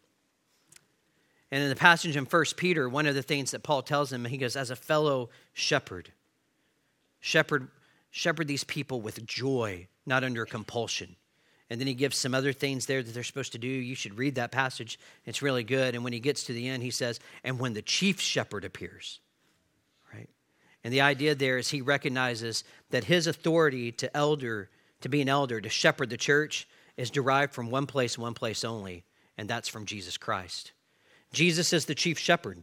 And 1.50 1.62
in 1.62 1.68
the 1.68 1.76
passage 1.76 2.16
in 2.16 2.24
1 2.26 2.44
Peter, 2.56 2.88
one 2.88 3.06
of 3.06 3.14
the 3.14 3.22
things 3.22 3.50
that 3.50 3.62
Paul 3.62 3.82
tells 3.82 4.12
him, 4.12 4.24
he 4.24 4.36
goes, 4.36 4.56
as 4.56 4.70
a 4.70 4.76
fellow 4.76 5.30
shepherd, 5.52 6.12
shepherd, 7.18 7.68
shepherd 8.10 8.46
these 8.46 8.64
people 8.64 9.00
with 9.00 9.26
joy, 9.26 9.88
not 10.06 10.22
under 10.22 10.46
compulsion. 10.46 11.16
And 11.68 11.80
then 11.80 11.86
he 11.86 11.94
gives 11.94 12.16
some 12.16 12.34
other 12.34 12.52
things 12.52 12.86
there 12.86 13.02
that 13.02 13.12
they're 13.12 13.22
supposed 13.22 13.52
to 13.52 13.58
do. 13.58 13.68
You 13.68 13.94
should 13.94 14.18
read 14.18 14.34
that 14.36 14.50
passage. 14.50 14.98
It's 15.24 15.42
really 15.42 15.62
good. 15.62 15.94
And 15.94 16.02
when 16.02 16.12
he 16.12 16.18
gets 16.18 16.44
to 16.44 16.52
the 16.52 16.68
end, 16.68 16.82
he 16.82 16.90
says, 16.90 17.20
and 17.44 17.60
when 17.60 17.74
the 17.74 17.82
chief 17.82 18.20
shepherd 18.20 18.64
appears, 18.64 19.20
right? 20.12 20.28
And 20.82 20.92
the 20.92 21.00
idea 21.00 21.34
there 21.34 21.58
is 21.58 21.70
he 21.70 21.80
recognizes 21.80 22.64
that 22.90 23.04
his 23.04 23.28
authority 23.28 23.92
to 23.92 24.16
elder, 24.16 24.68
to 25.00 25.08
be 25.08 25.20
an 25.20 25.28
elder, 25.28 25.60
to 25.60 25.68
shepherd 25.68 26.10
the 26.10 26.16
church, 26.16 26.66
is 26.96 27.10
derived 27.10 27.54
from 27.54 27.70
one 27.70 27.86
place, 27.86 28.18
one 28.18 28.34
place 28.34 28.64
only, 28.64 29.04
and 29.38 29.48
that's 29.48 29.68
from 29.68 29.86
Jesus 29.86 30.16
Christ. 30.16 30.72
Jesus 31.32 31.72
is 31.72 31.84
the 31.84 31.94
chief 31.94 32.18
shepherd. 32.18 32.62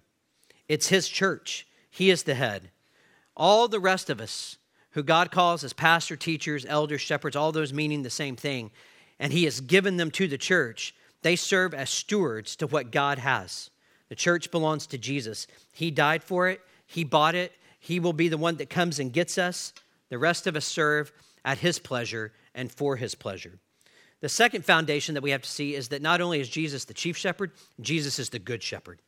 It's 0.67 0.89
his 0.89 1.07
church. 1.07 1.65
He 1.89 2.09
is 2.09 2.23
the 2.23 2.35
head. 2.35 2.69
All 3.35 3.67
the 3.67 3.79
rest 3.79 4.09
of 4.09 4.19
us 4.19 4.57
who 4.91 5.03
God 5.03 5.31
calls 5.31 5.63
as 5.63 5.73
pastor, 5.73 6.15
teachers, 6.15 6.65
elders, 6.65 7.01
shepherds, 7.01 7.35
all 7.35 7.51
those 7.51 7.73
meaning 7.73 8.03
the 8.03 8.09
same 8.09 8.35
thing, 8.35 8.71
and 9.19 9.31
he 9.31 9.43
has 9.43 9.61
given 9.61 9.97
them 9.97 10.11
to 10.11 10.27
the 10.27 10.37
church, 10.37 10.95
they 11.21 11.35
serve 11.35 11.73
as 11.73 11.89
stewards 11.89 12.55
to 12.57 12.67
what 12.67 12.91
God 12.91 13.19
has. 13.19 13.69
The 14.09 14.15
church 14.15 14.51
belongs 14.51 14.87
to 14.87 14.97
Jesus. 14.97 15.47
He 15.73 15.91
died 15.91 16.23
for 16.23 16.49
it, 16.49 16.61
He 16.85 17.03
bought 17.03 17.35
it. 17.35 17.53
He 17.79 17.99
will 17.99 18.13
be 18.13 18.27
the 18.27 18.37
one 18.37 18.57
that 18.57 18.69
comes 18.69 18.99
and 18.99 19.13
gets 19.13 19.37
us. 19.37 19.71
The 20.09 20.17
rest 20.17 20.47
of 20.47 20.55
us 20.55 20.65
serve 20.65 21.11
at 21.45 21.59
His 21.59 21.79
pleasure 21.79 22.33
and 22.55 22.71
for 22.71 22.95
His 22.95 23.15
pleasure. 23.15 23.59
The 24.21 24.29
second 24.29 24.65
foundation 24.65 25.13
that 25.15 25.21
we 25.21 25.31
have 25.31 25.43
to 25.43 25.49
see 25.49 25.75
is 25.75 25.89
that 25.89 26.01
not 26.01 26.21
only 26.21 26.39
is 26.39 26.49
Jesus 26.49 26.85
the 26.85 26.93
chief 26.93 27.17
shepherd, 27.17 27.51
Jesus 27.79 28.17
is 28.19 28.29
the 28.29 28.39
good 28.39 28.63
shepherd. 28.63 28.99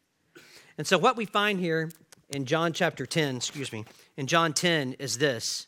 And 0.77 0.85
so, 0.85 0.97
what 0.97 1.17
we 1.17 1.25
find 1.25 1.59
here 1.59 1.89
in 2.29 2.45
John 2.45 2.73
chapter 2.73 3.05
10, 3.05 3.37
excuse 3.37 3.71
me, 3.73 3.85
in 4.17 4.27
John 4.27 4.53
10 4.53 4.93
is 4.93 5.17
this. 5.17 5.67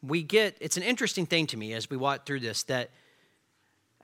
We 0.00 0.22
get, 0.22 0.56
it's 0.60 0.76
an 0.76 0.84
interesting 0.84 1.26
thing 1.26 1.48
to 1.48 1.56
me 1.56 1.72
as 1.72 1.90
we 1.90 1.96
walk 1.96 2.24
through 2.24 2.40
this 2.40 2.62
that 2.64 2.90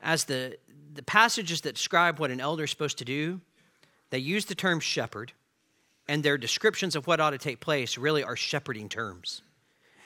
as 0.02 0.24
the, 0.24 0.58
the 0.92 1.02
passages 1.02 1.62
that 1.62 1.76
describe 1.76 2.18
what 2.18 2.30
an 2.30 2.40
elder 2.40 2.64
is 2.64 2.70
supposed 2.70 2.98
to 2.98 3.04
do, 3.04 3.40
they 4.10 4.18
use 4.18 4.44
the 4.44 4.54
term 4.54 4.80
shepherd, 4.80 5.32
and 6.06 6.22
their 6.22 6.36
descriptions 6.36 6.94
of 6.94 7.06
what 7.06 7.20
ought 7.20 7.30
to 7.30 7.38
take 7.38 7.60
place 7.60 7.96
really 7.96 8.22
are 8.22 8.36
shepherding 8.36 8.88
terms. 8.88 9.42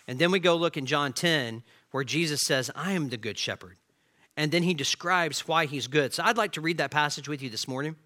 And 0.06 0.18
then 0.18 0.30
we 0.30 0.38
go 0.38 0.56
look 0.56 0.76
in 0.76 0.86
John 0.86 1.12
10, 1.12 1.62
where 1.90 2.04
Jesus 2.04 2.40
says, 2.44 2.70
I 2.74 2.92
am 2.92 3.08
the 3.08 3.16
good 3.16 3.38
shepherd. 3.38 3.76
And 4.38 4.50
then 4.50 4.62
he 4.62 4.72
describes 4.72 5.46
why 5.46 5.66
he's 5.66 5.86
good. 5.86 6.14
So 6.14 6.22
I'd 6.24 6.38
like 6.38 6.52
to 6.52 6.62
read 6.62 6.78
that 6.78 6.90
passage 6.90 7.28
with 7.28 7.42
you 7.42 7.50
this 7.50 7.68
morning 7.68 7.96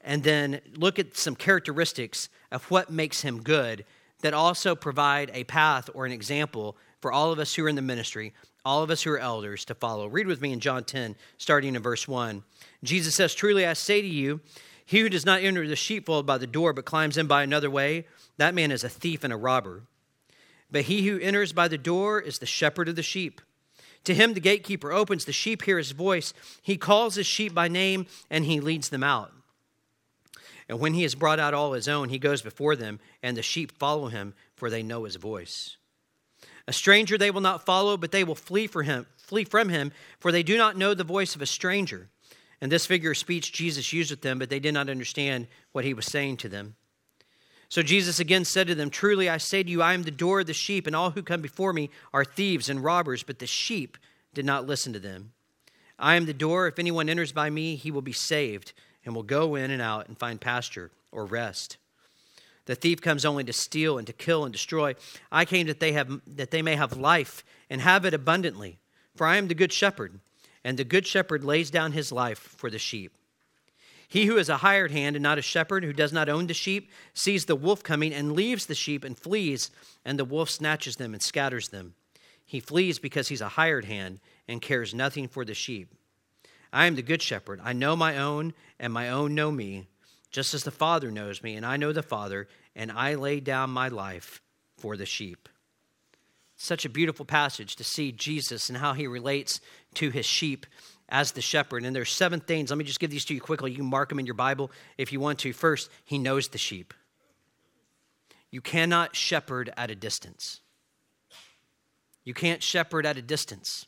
and 0.00 0.22
then 0.22 0.60
look 0.76 0.98
at 0.98 1.16
some 1.16 1.36
characteristics 1.36 2.30
of 2.50 2.70
what 2.70 2.88
makes 2.88 3.20
him 3.20 3.42
good 3.42 3.84
that 4.22 4.32
also 4.32 4.74
provide 4.74 5.30
a 5.34 5.44
path 5.44 5.90
or 5.92 6.06
an 6.06 6.12
example 6.12 6.76
for 7.00 7.12
all 7.12 7.32
of 7.32 7.38
us 7.38 7.54
who 7.54 7.64
are 7.64 7.68
in 7.68 7.76
the 7.76 7.82
ministry 7.82 8.32
all 8.66 8.82
of 8.82 8.90
us 8.90 9.04
who 9.04 9.12
are 9.12 9.18
elders 9.18 9.64
to 9.64 9.76
follow. 9.76 10.08
Read 10.08 10.26
with 10.26 10.40
me 10.40 10.52
in 10.52 10.58
John 10.58 10.82
10, 10.82 11.14
starting 11.38 11.76
in 11.76 11.82
verse 11.82 12.08
1. 12.08 12.42
Jesus 12.82 13.14
says, 13.14 13.32
Truly 13.32 13.64
I 13.64 13.74
say 13.74 14.02
to 14.02 14.08
you, 14.08 14.40
he 14.84 14.98
who 14.98 15.08
does 15.08 15.24
not 15.24 15.40
enter 15.40 15.68
the 15.68 15.76
sheepfold 15.76 16.26
by 16.26 16.36
the 16.36 16.48
door, 16.48 16.72
but 16.72 16.84
climbs 16.84 17.16
in 17.16 17.28
by 17.28 17.44
another 17.44 17.70
way, 17.70 18.06
that 18.38 18.56
man 18.56 18.72
is 18.72 18.82
a 18.82 18.88
thief 18.88 19.22
and 19.22 19.32
a 19.32 19.36
robber. 19.36 19.84
But 20.68 20.82
he 20.82 21.06
who 21.06 21.20
enters 21.20 21.52
by 21.52 21.68
the 21.68 21.78
door 21.78 22.20
is 22.20 22.40
the 22.40 22.46
shepherd 22.46 22.88
of 22.88 22.96
the 22.96 23.04
sheep. 23.04 23.40
To 24.06 24.14
him 24.14 24.34
the 24.34 24.40
gatekeeper 24.40 24.92
opens, 24.92 25.24
the 25.24 25.32
sheep 25.32 25.62
hear 25.62 25.78
his 25.78 25.90
voice. 25.90 26.32
He 26.62 26.76
calls 26.76 27.16
his 27.16 27.26
sheep 27.26 27.52
by 27.52 27.66
name, 27.66 28.06
and 28.30 28.44
he 28.44 28.60
leads 28.60 28.88
them 28.88 29.02
out. 29.02 29.32
And 30.68 30.78
when 30.78 30.94
he 30.94 31.02
has 31.02 31.16
brought 31.16 31.40
out 31.40 31.54
all 31.54 31.72
his 31.72 31.88
own, 31.88 32.08
he 32.08 32.18
goes 32.18 32.40
before 32.40 32.76
them, 32.76 33.00
and 33.22 33.36
the 33.36 33.42
sheep 33.42 33.72
follow 33.72 34.06
him, 34.06 34.34
for 34.54 34.70
they 34.70 34.82
know 34.82 35.04
his 35.04 35.16
voice. 35.16 35.76
A 36.68 36.72
stranger 36.72 37.18
they 37.18 37.32
will 37.32 37.40
not 37.40 37.66
follow, 37.66 37.96
but 37.96 38.12
they 38.12 38.22
will 38.22 38.36
flee 38.36 38.68
for 38.68 38.84
him, 38.84 39.06
flee 39.16 39.44
from 39.44 39.68
him, 39.68 39.92
for 40.20 40.30
they 40.30 40.42
do 40.44 40.56
not 40.56 40.76
know 40.76 40.94
the 40.94 41.04
voice 41.04 41.34
of 41.34 41.42
a 41.42 41.46
stranger. 41.46 42.08
And 42.60 42.70
this 42.70 42.86
figure 42.86 43.10
of 43.10 43.18
speech 43.18 43.52
Jesus 43.52 43.92
used 43.92 44.10
with 44.12 44.22
them, 44.22 44.38
but 44.38 44.50
they 44.50 44.60
did 44.60 44.74
not 44.74 44.88
understand 44.88 45.48
what 45.72 45.84
he 45.84 45.94
was 45.94 46.06
saying 46.06 46.38
to 46.38 46.48
them. 46.48 46.76
So 47.68 47.82
Jesus 47.82 48.20
again 48.20 48.44
said 48.44 48.68
to 48.68 48.74
them, 48.74 48.90
Truly 48.90 49.28
I 49.28 49.38
say 49.38 49.62
to 49.62 49.70
you, 49.70 49.82
I 49.82 49.94
am 49.94 50.04
the 50.04 50.10
door 50.10 50.40
of 50.40 50.46
the 50.46 50.54
sheep, 50.54 50.86
and 50.86 50.94
all 50.94 51.10
who 51.10 51.22
come 51.22 51.40
before 51.40 51.72
me 51.72 51.90
are 52.12 52.24
thieves 52.24 52.68
and 52.68 52.82
robbers, 52.82 53.22
but 53.22 53.38
the 53.38 53.46
sheep 53.46 53.98
did 54.34 54.44
not 54.44 54.66
listen 54.66 54.92
to 54.92 54.98
them. 55.00 55.32
I 55.98 56.14
am 56.14 56.26
the 56.26 56.34
door. 56.34 56.68
If 56.68 56.78
anyone 56.78 57.08
enters 57.08 57.32
by 57.32 57.50
me, 57.50 57.74
he 57.74 57.90
will 57.90 58.02
be 58.02 58.12
saved, 58.12 58.72
and 59.04 59.14
will 59.14 59.22
go 59.22 59.54
in 59.54 59.70
and 59.70 59.82
out 59.82 60.08
and 60.08 60.18
find 60.18 60.40
pasture 60.40 60.90
or 61.10 61.24
rest. 61.24 61.78
The 62.66 62.74
thief 62.74 63.00
comes 63.00 63.24
only 63.24 63.44
to 63.44 63.52
steal 63.52 63.96
and 63.96 64.06
to 64.06 64.12
kill 64.12 64.44
and 64.44 64.52
destroy. 64.52 64.94
I 65.30 65.44
came 65.44 65.68
that 65.68 65.80
they, 65.80 65.92
have, 65.92 66.20
that 66.26 66.50
they 66.50 66.62
may 66.62 66.76
have 66.76 66.96
life 66.96 67.44
and 67.70 67.80
have 67.80 68.04
it 68.04 68.14
abundantly. 68.14 68.78
For 69.14 69.26
I 69.26 69.36
am 69.36 69.48
the 69.48 69.54
good 69.54 69.72
shepherd, 69.72 70.20
and 70.62 70.76
the 70.76 70.84
good 70.84 71.06
shepherd 71.06 71.42
lays 71.42 71.70
down 71.70 71.92
his 71.92 72.12
life 72.12 72.38
for 72.38 72.68
the 72.68 72.78
sheep. 72.78 73.12
He 74.08 74.26
who 74.26 74.36
is 74.36 74.48
a 74.48 74.58
hired 74.58 74.92
hand 74.92 75.16
and 75.16 75.22
not 75.22 75.38
a 75.38 75.42
shepherd, 75.42 75.84
who 75.84 75.92
does 75.92 76.12
not 76.12 76.28
own 76.28 76.46
the 76.46 76.54
sheep, 76.54 76.90
sees 77.12 77.44
the 77.44 77.56
wolf 77.56 77.82
coming 77.82 78.12
and 78.12 78.32
leaves 78.32 78.66
the 78.66 78.74
sheep 78.74 79.04
and 79.04 79.18
flees, 79.18 79.70
and 80.04 80.18
the 80.18 80.24
wolf 80.24 80.48
snatches 80.48 80.96
them 80.96 81.12
and 81.12 81.22
scatters 81.22 81.68
them. 81.68 81.94
He 82.44 82.60
flees 82.60 82.98
because 82.98 83.28
he's 83.28 83.40
a 83.40 83.50
hired 83.50 83.84
hand 83.84 84.20
and 84.46 84.62
cares 84.62 84.94
nothing 84.94 85.26
for 85.26 85.44
the 85.44 85.54
sheep. 85.54 85.92
I 86.72 86.86
am 86.86 86.94
the 86.94 87.02
good 87.02 87.22
shepherd. 87.22 87.60
I 87.62 87.72
know 87.72 87.96
my 87.96 88.18
own, 88.18 88.54
and 88.78 88.92
my 88.92 89.08
own 89.10 89.34
know 89.34 89.50
me 89.50 89.88
just 90.30 90.54
as 90.54 90.64
the 90.64 90.70
Father 90.70 91.10
knows 91.10 91.42
me, 91.42 91.56
and 91.56 91.64
I 91.64 91.76
know 91.76 91.92
the 91.92 92.02
Father, 92.02 92.46
and 92.74 92.92
I 92.92 93.14
lay 93.14 93.40
down 93.40 93.70
my 93.70 93.88
life 93.88 94.42
for 94.76 94.96
the 94.96 95.06
sheep. 95.06 95.48
Such 96.56 96.84
a 96.84 96.90
beautiful 96.90 97.24
passage 97.24 97.76
to 97.76 97.84
see 97.84 98.12
Jesus 98.12 98.68
and 98.68 98.78
how 98.78 98.92
he 98.92 99.06
relates 99.06 99.60
to 99.94 100.10
his 100.10 100.26
sheep 100.26 100.66
as 101.08 101.32
the 101.32 101.40
shepherd. 101.40 101.84
And 101.84 101.94
there's 101.94 102.10
seven 102.10 102.40
things. 102.40 102.70
Let 102.70 102.78
me 102.78 102.84
just 102.84 103.00
give 103.00 103.10
these 103.10 103.24
to 103.26 103.34
you 103.34 103.40
quickly. 103.40 103.70
You 103.70 103.78
can 103.78 103.86
mark 103.86 104.08
them 104.08 104.18
in 104.18 104.26
your 104.26 104.34
Bible 104.34 104.70
if 104.98 105.12
you 105.12 105.20
want 105.20 105.38
to. 105.40 105.52
First, 105.52 105.90
he 106.04 106.18
knows 106.18 106.48
the 106.48 106.58
sheep. 106.58 106.94
You 108.50 108.60
cannot 108.60 109.14
shepherd 109.14 109.72
at 109.76 109.90
a 109.90 109.94
distance. 109.94 110.60
You 112.24 112.34
can't 112.34 112.62
shepherd 112.62 113.06
at 113.06 113.16
a 113.16 113.22
distance. 113.22 113.86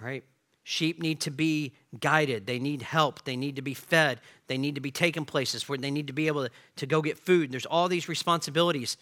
All 0.00 0.06
right? 0.06 0.24
Sheep 0.62 1.00
need 1.00 1.20
to 1.22 1.30
be 1.30 1.72
guided. 1.98 2.46
They 2.46 2.58
need 2.58 2.82
help. 2.82 3.24
They 3.24 3.36
need 3.36 3.56
to 3.56 3.62
be 3.62 3.74
fed. 3.74 4.20
They 4.46 4.56
need 4.58 4.76
to 4.76 4.80
be 4.80 4.90
taken 4.90 5.24
places 5.24 5.68
where 5.68 5.78
they 5.78 5.90
need 5.90 6.06
to 6.06 6.12
be 6.12 6.28
able 6.28 6.44
to, 6.44 6.50
to 6.76 6.86
go 6.86 7.02
get 7.02 7.18
food. 7.18 7.50
There's 7.50 7.66
all 7.66 7.88
these 7.88 8.08
responsibilities. 8.08 8.96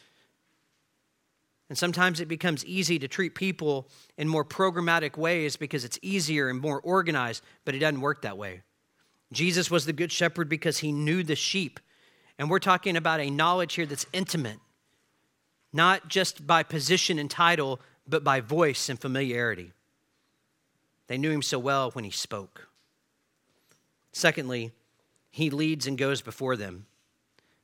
And 1.69 1.77
sometimes 1.77 2.21
it 2.21 2.29
becomes 2.29 2.65
easy 2.65 2.99
to 2.99 3.09
treat 3.09 3.35
people 3.35 3.89
in 4.17 4.27
more 4.27 4.45
programmatic 4.45 5.17
ways 5.17 5.57
because 5.57 5.85
it's 5.85 5.99
easier 6.01 6.49
and 6.49 6.61
more 6.61 6.81
organized, 6.81 7.43
but 7.65 7.75
it 7.75 7.81
doesn't 7.81 8.01
work 8.01 8.23
that 8.23 8.39
way. 8.39 8.63
Jesus 9.33 9.71
was 9.71 9.85
the 9.85 9.93
good 9.93 10.11
shepherd 10.11 10.49
because 10.49 10.79
he 10.79 10.93
knew 10.93 11.23
the 11.23 11.37
sheep. 11.37 11.79
And 12.39 12.49
we're 12.49 12.59
talking 12.59 12.97
about 12.97 13.21
a 13.21 13.31
knowledge 13.31 13.75
here 13.75 13.85
that's 13.85 14.07
intimate, 14.13 14.59
not 15.73 16.09
just 16.09 16.47
by 16.47 16.63
position 16.63 17.19
and 17.19 17.31
title, 17.31 17.81
but 18.07 18.25
by 18.25 18.41
voice 18.41 18.89
and 18.89 18.99
familiarity. 18.99 19.73
They 21.09 21.19
knew 21.19 21.31
him 21.31 21.43
so 21.43 21.59
well 21.59 21.91
when 21.91 22.05
he 22.05 22.11
spoke. 22.11 22.69
Secondly, 24.13 24.73
he 25.31 25.51
leads 25.51 25.87
and 25.87 25.99
goes 25.99 26.23
before 26.23 26.57
them. 26.57 26.87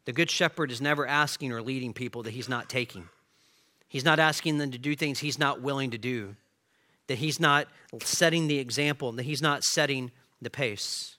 The 0.04 0.12
good 0.12 0.30
shepherd 0.30 0.70
is 0.70 0.82
never 0.82 1.06
asking 1.06 1.52
or 1.52 1.62
leading 1.62 1.94
people 1.94 2.22
that 2.24 2.32
he's 2.32 2.48
not 2.48 2.68
taking. 2.68 3.08
He's 3.94 4.04
not 4.04 4.18
asking 4.18 4.58
them 4.58 4.72
to 4.72 4.78
do 4.78 4.96
things 4.96 5.20
he's 5.20 5.38
not 5.38 5.62
willing 5.62 5.92
to 5.92 5.98
do, 5.98 6.34
that 7.06 7.18
he's 7.18 7.38
not 7.38 7.68
setting 8.02 8.48
the 8.48 8.58
example, 8.58 9.12
that 9.12 9.22
he's 9.22 9.40
not 9.40 9.62
setting 9.62 10.10
the 10.42 10.50
pace. 10.50 11.16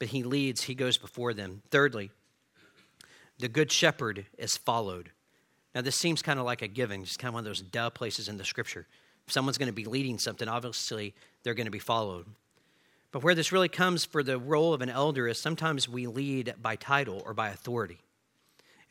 But 0.00 0.08
he 0.08 0.24
leads, 0.24 0.62
he 0.62 0.74
goes 0.74 0.98
before 0.98 1.32
them. 1.32 1.62
Thirdly, 1.70 2.10
the 3.38 3.46
good 3.46 3.70
shepherd 3.70 4.26
is 4.36 4.56
followed. 4.56 5.12
Now, 5.76 5.82
this 5.82 5.94
seems 5.94 6.22
kind 6.22 6.40
of 6.40 6.44
like 6.44 6.60
a 6.60 6.66
given, 6.66 7.04
just 7.04 7.20
kind 7.20 7.28
of 7.28 7.34
one 7.34 7.42
of 7.42 7.44
those 7.44 7.62
duh 7.62 7.90
places 7.90 8.26
in 8.26 8.36
the 8.36 8.44
scripture. 8.44 8.88
If 9.28 9.32
someone's 9.32 9.56
going 9.56 9.68
to 9.68 9.72
be 9.72 9.84
leading 9.84 10.18
something, 10.18 10.48
obviously 10.48 11.14
they're 11.44 11.54
going 11.54 11.66
to 11.66 11.70
be 11.70 11.78
followed. 11.78 12.26
But 13.12 13.22
where 13.22 13.36
this 13.36 13.52
really 13.52 13.68
comes 13.68 14.04
for 14.04 14.24
the 14.24 14.38
role 14.38 14.74
of 14.74 14.82
an 14.82 14.90
elder 14.90 15.28
is 15.28 15.38
sometimes 15.38 15.88
we 15.88 16.08
lead 16.08 16.54
by 16.60 16.74
title 16.74 17.22
or 17.24 17.32
by 17.32 17.50
authority. 17.50 18.00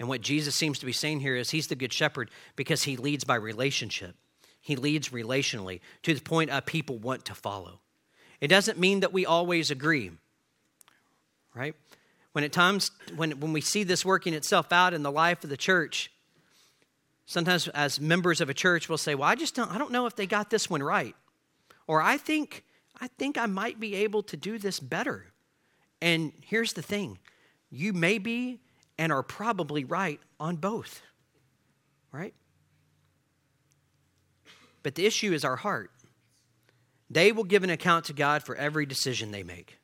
And 0.02 0.10
what 0.10 0.22
Jesus 0.22 0.56
seems 0.56 0.80
to 0.80 0.88
be 0.88 0.94
saying 0.94 1.20
here 1.20 1.36
is 1.36 1.52
he's 1.52 1.68
the 1.68 1.76
good 1.76 1.94
shepherd 1.94 2.32
because 2.56 2.82
he 2.82 2.98
leads 2.98 3.24
by 3.24 3.36
relationship. 3.36 4.16
He 4.60 4.76
leads 4.76 5.10
relationally 5.10 5.80
to 6.02 6.16
the 6.16 6.22
point 6.22 6.50
of 6.50 6.66
people 6.66 6.98
want 6.98 7.24
to 7.26 7.36
follow. 7.36 7.82
It 8.40 8.48
doesn't 8.48 8.80
mean 8.80 9.02
that 9.02 9.14
we 9.14 9.28
always 9.28 9.70
agree, 9.70 10.10
right? 11.54 11.76
When 12.32 12.44
at 12.44 12.52
times, 12.52 12.90
when, 13.16 13.40
when 13.40 13.54
we 13.54 13.62
see 13.62 13.84
this 13.84 14.04
working 14.04 14.34
itself 14.34 14.72
out 14.72 14.96
in 14.96 15.04
the 15.04 15.12
life 15.12 15.44
of 15.44 15.52
the 15.52 15.56
church, 15.56 16.12
sometimes 17.28 17.68
as 17.68 18.02
members 18.02 18.42
of 18.42 18.50
a 18.50 18.56
church 18.56 18.90
we'll 18.90 18.98
say, 18.98 19.14
well, 19.14 19.30
I 19.30 19.36
just 19.36 19.54
don't, 19.54 19.72
I 19.72 19.78
don't 19.78 19.92
know 19.92 20.08
if 20.08 20.16
they 20.16 20.26
got 20.26 20.50
this 20.50 20.68
one 20.68 20.82
right. 20.82 21.16
Or 21.86 22.02
I 22.02 22.18
think, 22.18 22.64
I 23.00 23.08
think 23.20 23.38
I 23.38 23.46
might 23.46 23.80
be 23.80 23.94
able 23.98 24.24
to 24.24 24.36
do 24.36 24.58
this 24.58 24.80
better. 24.80 25.28
And 26.02 26.34
here's 26.44 26.74
the 26.74 26.82
thing 26.82 27.20
you 27.70 27.94
may 27.94 28.18
be 28.18 28.62
and 29.02 29.12
are 29.12 29.24
probably 29.24 29.84
right 29.84 30.20
on 30.40 30.56
both, 30.58 31.02
right? 32.12 32.36
But 34.84 34.94
the 34.94 35.08
issue 35.08 35.34
is 35.34 35.44
our 35.44 35.56
heart. 35.56 35.90
They 37.10 37.32
will 37.32 37.44
give 37.44 37.64
an 37.64 37.72
account 37.72 38.06
to 38.06 38.14
God 38.14 38.44
for 38.44 38.56
every 38.56 38.86
decision 38.86 39.32
they 39.32 39.42
make, 39.42 39.80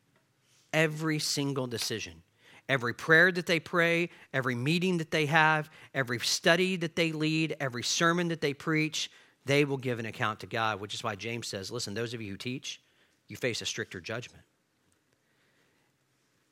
every 0.71 1.17
single 1.17 1.65
decision. 1.65 2.21
Every 2.69 2.93
prayer 2.93 3.31
that 3.31 3.47
they 3.47 3.59
pray, 3.59 4.09
every 4.33 4.53
meeting 4.53 4.99
that 4.99 5.09
they 5.09 5.25
have, 5.25 5.67
every 5.95 6.19
study 6.19 6.75
that 6.75 6.95
they 6.95 7.11
lead, 7.11 7.55
every 7.59 7.81
sermon 7.81 8.27
that 8.27 8.41
they 8.41 8.53
preach, 8.53 9.09
they 9.45 9.65
will 9.65 9.77
give 9.77 9.97
an 9.97 10.05
account 10.05 10.41
to 10.41 10.47
God, 10.47 10.79
which 10.79 10.93
is 10.93 11.03
why 11.03 11.15
James 11.15 11.47
says, 11.47 11.71
listen, 11.71 11.95
those 11.95 12.13
of 12.13 12.21
you 12.21 12.31
who 12.31 12.37
teach, 12.37 12.81
you 13.29 13.35
face 13.35 13.63
a 13.63 13.65
stricter 13.65 13.99
judgment. 13.99 14.43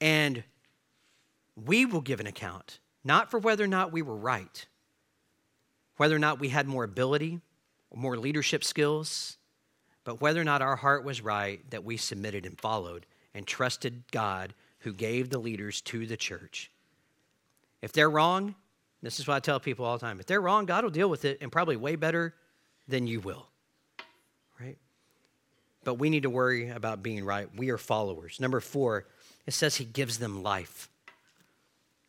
And 0.01 0.43
we 1.55 1.85
will 1.85 2.01
give 2.01 2.19
an 2.19 2.27
account, 2.27 2.79
not 3.03 3.31
for 3.31 3.39
whether 3.39 3.63
or 3.63 3.67
not 3.67 3.91
we 3.91 4.01
were 4.01 4.15
right, 4.15 4.65
whether 5.97 6.15
or 6.15 6.19
not 6.19 6.39
we 6.39 6.49
had 6.49 6.67
more 6.67 6.83
ability, 6.83 7.39
or 7.89 8.01
more 8.01 8.17
leadership 8.17 8.63
skills, 8.63 9.37
but 10.03 10.21
whether 10.21 10.41
or 10.41 10.43
not 10.43 10.61
our 10.61 10.75
heart 10.75 11.03
was 11.03 11.21
right 11.21 11.59
that 11.71 11.83
we 11.83 11.97
submitted 11.97 12.45
and 12.45 12.59
followed 12.59 13.05
and 13.33 13.47
trusted 13.47 14.03
God 14.11 14.53
who 14.79 14.93
gave 14.93 15.29
the 15.29 15.39
leaders 15.39 15.81
to 15.81 16.05
the 16.05 16.17
church. 16.17 16.71
If 17.81 17.91
they're 17.91 18.09
wrong, 18.09 18.55
this 19.01 19.19
is 19.19 19.27
what 19.27 19.35
I 19.35 19.39
tell 19.39 19.59
people 19.59 19.85
all 19.85 19.97
the 19.97 20.05
time 20.05 20.19
if 20.19 20.25
they're 20.25 20.41
wrong, 20.41 20.65
God 20.65 20.83
will 20.83 20.91
deal 20.91 21.09
with 21.09 21.25
it 21.25 21.39
and 21.41 21.51
probably 21.51 21.75
way 21.75 21.95
better 21.95 22.33
than 22.87 23.07
you 23.07 23.19
will. 23.19 23.47
Right? 24.59 24.77
But 25.83 25.95
we 25.95 26.09
need 26.09 26.23
to 26.23 26.29
worry 26.29 26.69
about 26.69 27.03
being 27.03 27.25
right. 27.25 27.47
We 27.55 27.69
are 27.69 27.77
followers. 27.77 28.39
Number 28.39 28.59
four, 28.59 29.05
it 29.45 29.53
says 29.53 29.75
he 29.75 29.85
gives 29.85 30.17
them 30.17 30.43
life. 30.43 30.89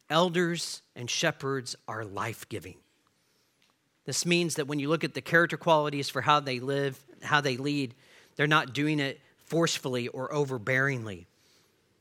Elders 0.09 0.83
and 0.95 1.11
shepherds 1.11 1.77
are 1.89 2.05
life 2.05 2.49
giving. 2.49 2.77
This 4.05 4.25
means 4.25 4.55
that 4.55 4.69
when 4.69 4.79
you 4.79 4.89
look 4.89 5.03
at 5.03 5.15
the 5.15 5.21
character 5.21 5.57
qualities 5.57 6.09
for 6.09 6.21
how 6.21 6.39
they 6.39 6.61
live, 6.61 6.99
how 7.23 7.41
they 7.41 7.57
lead, 7.57 7.95
they're 8.37 8.47
not 8.47 8.73
doing 8.73 9.01
it 9.01 9.21
forcefully 9.45 10.09
or 10.09 10.29
overbearingly. 10.29 11.27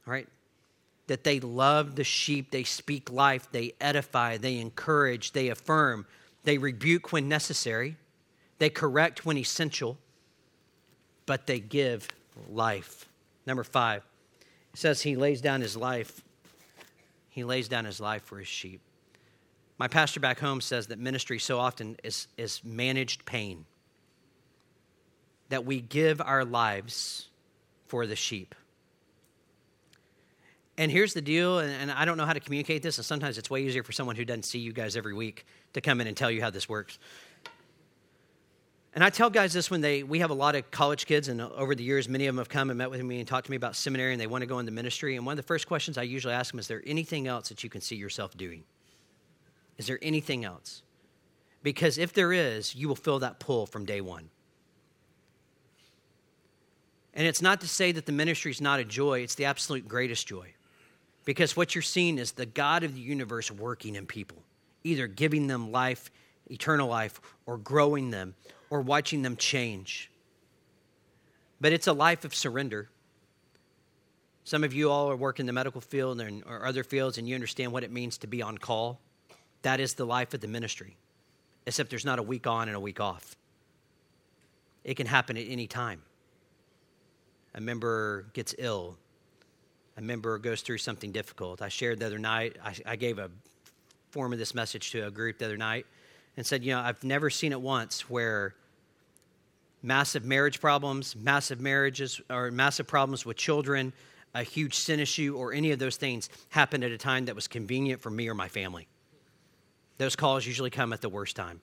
All 0.06 0.14
right? 0.14 0.28
That 1.08 1.24
they 1.24 1.40
love 1.40 1.96
the 1.96 2.04
sheep, 2.04 2.52
they 2.52 2.64
speak 2.64 3.12
life, 3.12 3.48
they 3.52 3.74
edify, 3.82 4.38
they 4.38 4.60
encourage, 4.60 5.32
they 5.32 5.50
affirm, 5.50 6.06
they 6.44 6.60
rebuke 6.60 7.12
when 7.12 7.28
necessary, 7.28 7.98
they 8.60 8.70
correct 8.70 9.26
when 9.26 9.38
essential, 9.38 9.98
but 11.26 11.48
they 11.48 11.60
give 11.60 12.08
life. 12.50 13.10
Number 13.48 13.64
five, 13.64 14.04
it 14.74 14.80
says 14.80 15.02
he 15.02 15.16
lays 15.16 15.42
down 15.42 15.62
his 15.62 15.76
life 15.76 16.22
he 17.36 17.44
lays 17.44 17.68
down 17.68 17.84
his 17.84 18.00
life 18.00 18.24
for 18.24 18.40
his 18.40 18.48
sheep. 18.48 18.80
My 19.78 19.90
pastor 19.90 20.22
back 20.22 20.40
home 20.40 20.62
says 20.62 20.88
that 20.88 21.00
ministry 21.00 21.38
so 21.38 21.60
often 21.60 21.98
is, 22.02 22.30
is 22.38 22.64
managed 22.64 23.26
pain, 23.26 23.66
that 25.50 25.66
we 25.66 25.82
give 25.82 26.22
our 26.22 26.46
lives 26.46 27.28
for 27.88 28.08
the 28.08 28.16
sheep. 28.16 28.56
And 30.78 30.90
here's 30.90 31.14
the 31.14 31.22
deal, 31.22 31.60
and, 31.60 31.72
and, 31.74 31.92
I 31.92 32.06
don't 32.06 32.16
know 32.16 32.26
how 32.26 32.32
to 32.32 32.40
communicate 32.40 32.82
this, 32.82 32.98
and 32.98 33.06
sometimes 33.06 33.38
it's 33.38 33.50
way 33.50 33.64
easier 33.64 33.84
for 33.84 33.92
someone 33.92 34.16
who 34.16 34.24
doesn't 34.24 34.44
see 34.44 34.60
you 34.60 34.72
guys 34.72 34.96
every 34.96 35.14
week 35.14 35.46
to 35.74 35.82
come 35.82 36.00
in 36.00 36.08
and 36.08 36.16
tell 36.16 36.32
you 36.32 36.42
how 36.42 36.50
this 36.50 36.70
works. 36.70 37.00
And 38.96 39.04
I 39.04 39.10
tell 39.10 39.30
guys 39.30 39.52
this 39.52 39.70
when 39.70 39.82
they, 39.82 40.04
we 40.04 40.20
have 40.20 40.30
a 40.30 40.36
lot 40.36 40.56
of 40.56 40.72
college 40.72 41.06
kids, 41.06 41.28
and 41.28 41.42
over 41.42 41.76
the 41.76 41.84
years, 41.84 42.08
many 42.08 42.28
of 42.28 42.34
them 42.34 42.40
have 42.40 42.48
come 42.48 42.70
and 42.70 42.78
met 42.78 42.90
with 42.90 43.04
me 43.04 43.20
and 43.20 43.28
talked 43.28 43.46
to 43.46 43.52
me 43.52 43.58
about 43.58 43.76
seminary, 43.76 44.14
and 44.14 44.22
they 44.22 44.26
want 44.26 44.42
to 44.42 44.46
go 44.46 44.60
into 44.60 44.72
ministry. 44.72 45.18
And 45.18 45.26
one 45.26 45.34
of 45.34 45.38
the 45.38 45.44
first 45.44 45.68
questions 45.68 45.98
I 45.98 46.04
usually 46.04 46.34
ask 46.34 46.52
them 46.52 46.60
is 46.60 46.70
there 46.70 46.82
anything 46.86 47.28
else 47.28 47.50
that 47.50 47.62
you 47.62 47.70
can 47.70 47.82
see 47.82 47.98
yourself 47.98 48.38
doing? 48.38 48.64
Is 49.78 49.88
there 49.88 50.00
anything 50.02 50.46
else? 50.46 50.82
Because 51.62 51.98
if 51.98 52.14
there 52.14 52.32
is, 52.32 52.74
you 52.74 52.88
will 52.88 52.96
feel 52.96 53.20
that 53.20 53.40
pull 53.40 53.66
from 53.66 53.86
day 53.86 54.00
one. 54.00 54.30
And 57.14 57.28
it's 57.28 57.42
not 57.42 57.62
to 57.62 57.68
say 57.68 57.92
that 57.92 58.06
the 58.06 58.12
ministry 58.14 58.52
is 58.52 58.62
not 58.62 58.80
a 58.80 58.86
joy, 58.86 59.20
it's 59.20 59.36
the 59.36 59.46
absolute 59.46 59.88
greatest 59.88 60.26
joy. 60.26 60.54
Because 61.26 61.58
what 61.58 61.76
you're 61.76 61.82
seeing 61.82 62.18
is 62.18 62.34
the 62.34 62.46
God 62.46 62.84
of 62.84 62.94
the 62.94 63.02
universe 63.02 63.52
working 63.52 63.96
in 63.96 64.06
people, 64.06 64.38
either 64.86 65.08
giving 65.08 65.48
them 65.48 65.72
life, 65.72 66.12
eternal 66.48 66.88
life, 66.88 67.20
or 67.46 67.58
growing 67.58 68.12
them, 68.12 68.36
or 68.70 68.82
watching 68.82 69.22
them 69.22 69.36
change. 69.36 70.12
But 71.62 71.74
it's 71.74 71.88
a 71.88 71.94
life 71.94 72.26
of 72.26 72.36
surrender. 72.36 72.90
Some 74.44 74.64
of 74.64 74.74
you 74.74 74.92
all 74.92 75.10
are 75.10 75.16
working 75.16 75.44
in 75.44 75.48
the 75.48 75.54
medical 75.54 75.82
field 75.82 76.22
or 76.46 76.66
other 76.66 76.84
fields, 76.84 77.18
and 77.18 77.28
you 77.28 77.36
understand 77.36 77.72
what 77.72 77.84
it 77.84 77.92
means 77.92 78.18
to 78.20 78.28
be 78.28 78.42
on 78.42 78.58
call. 78.58 79.00
That 79.64 79.80
is 79.80 79.96
the 79.96 80.06
life 80.06 80.34
of 80.34 80.42
the 80.42 80.48
ministry, 80.48 80.98
except 81.66 81.90
there's 81.90 82.06
not 82.06 82.20
a 82.20 82.24
week 82.24 82.46
on 82.46 82.68
and 82.68 82.78
a 82.78 82.80
week 82.80 83.00
off. 83.00 83.36
It 84.84 84.96
can 84.96 85.08
happen 85.08 85.38
at 85.38 85.46
any 85.48 85.66
time. 85.66 86.04
A 87.56 87.62
member 87.62 88.28
gets 88.34 88.54
ill, 88.60 88.98
a 89.98 90.02
member 90.02 90.38
goes 90.38 90.62
through 90.62 90.78
something 90.78 91.12
difficult. 91.12 91.62
I 91.62 91.70
shared 91.70 92.00
the 92.00 92.06
other 92.06 92.20
night, 92.20 92.58
I, 92.64 92.76
I 92.86 92.96
gave 92.98 93.18
a 93.18 93.32
form 94.12 94.34
of 94.34 94.40
this 94.40 94.54
message 94.54 94.92
to 94.92 95.08
a 95.08 95.12
group 95.12 95.40
the 95.40 95.46
other 95.46 95.58
night 95.58 95.86
and 96.38 96.46
said, 96.46 96.64
You 96.64 96.76
know, 96.76 96.82
I've 96.82 97.04
never 97.04 97.30
seen 97.30 97.52
it 97.52 97.62
once 97.62 98.10
where 98.10 98.56
massive 99.82 100.26
marriage 100.26 100.60
problems, 100.60 101.16
massive 101.16 101.62
marriages, 101.62 102.20
or 102.30 102.52
massive 102.52 102.88
problems 102.88 103.26
with 103.26 103.38
children, 103.38 103.94
a 104.34 104.44
huge 104.44 104.76
sin 104.76 105.00
issue, 105.00 105.36
or 105.38 105.54
any 105.54 105.72
of 105.72 105.80
those 105.80 105.96
things 105.96 106.30
happened 106.50 106.84
at 106.84 106.92
a 106.92 106.98
time 106.98 107.26
that 107.26 107.36
was 107.36 107.48
convenient 107.48 108.02
for 108.02 108.10
me 108.10 108.28
or 108.28 108.34
my 108.34 108.50
family. 108.50 108.88
Those 109.98 110.16
calls 110.16 110.46
usually 110.46 110.70
come 110.70 110.92
at 110.92 111.02
the 111.02 111.10
worst 111.10 111.36
time. 111.36 111.62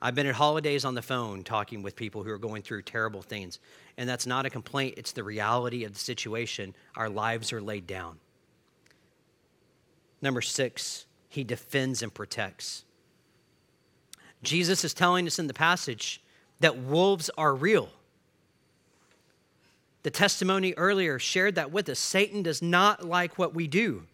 I've 0.00 0.14
been 0.14 0.26
at 0.26 0.34
holidays 0.34 0.84
on 0.84 0.94
the 0.94 1.02
phone 1.02 1.42
talking 1.42 1.82
with 1.82 1.96
people 1.96 2.22
who 2.22 2.30
are 2.30 2.38
going 2.38 2.62
through 2.62 2.82
terrible 2.82 3.22
things. 3.22 3.58
And 3.96 4.08
that's 4.08 4.26
not 4.26 4.44
a 4.46 4.50
complaint, 4.50 4.94
it's 4.98 5.12
the 5.12 5.24
reality 5.24 5.84
of 5.84 5.92
the 5.92 5.98
situation. 5.98 6.74
Our 6.96 7.08
lives 7.08 7.52
are 7.52 7.62
laid 7.62 7.86
down. 7.86 8.18
Number 10.20 10.42
six, 10.42 11.06
he 11.28 11.44
defends 11.44 12.02
and 12.02 12.12
protects. 12.12 12.84
Jesus 14.42 14.84
is 14.84 14.94
telling 14.94 15.26
us 15.26 15.38
in 15.38 15.46
the 15.46 15.54
passage 15.54 16.20
that 16.60 16.78
wolves 16.78 17.30
are 17.36 17.54
real. 17.54 17.88
The 20.02 20.10
testimony 20.10 20.72
earlier 20.76 21.18
shared 21.18 21.56
that 21.56 21.72
with 21.72 21.88
us. 21.88 21.98
Satan 21.98 22.42
does 22.42 22.62
not 22.62 23.04
like 23.04 23.38
what 23.38 23.54
we 23.54 23.66
do. 23.66 24.04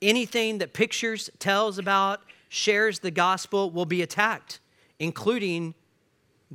Anything 0.00 0.58
that 0.58 0.72
pictures, 0.72 1.28
tells 1.40 1.78
about, 1.78 2.20
shares 2.48 3.00
the 3.00 3.10
gospel 3.10 3.70
will 3.70 3.86
be 3.86 4.02
attacked, 4.02 4.60
including 5.00 5.74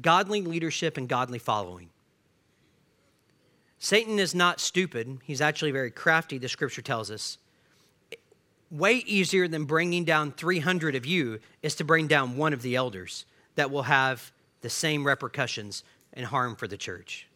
godly 0.01 0.41
leadership 0.41 0.97
and 0.97 1.09
godly 1.09 1.39
following. 1.39 1.89
Satan 3.77 4.17
is 4.17 4.33
not 4.33 4.61
stupid. 4.61 5.19
He's 5.25 5.41
actually 5.41 5.71
very 5.71 5.91
crafty, 5.91 6.37
the 6.37 6.47
scripture 6.47 6.81
tells 6.81 7.11
us. 7.11 7.37
Way 8.73 8.95
easier 9.05 9.47
than 9.47 9.65
bringing 9.65 10.03
down 10.03 10.31
300 10.31 10.95
of 10.95 11.05
you 11.05 11.39
is 11.61 11.75
to 11.75 11.83
bring 11.83 12.07
down 12.07 12.37
one 12.37 12.53
of 12.53 12.63
the 12.63 12.75
elders 12.75 13.27
that 13.53 13.69
will 13.69 13.83
have 13.83 14.31
the 14.61 14.69
same 14.69 15.05
repercussions 15.05 15.83
and 16.11 16.25
harm 16.25 16.55
for 16.55 16.67
the 16.67 16.75
church. 16.75 17.27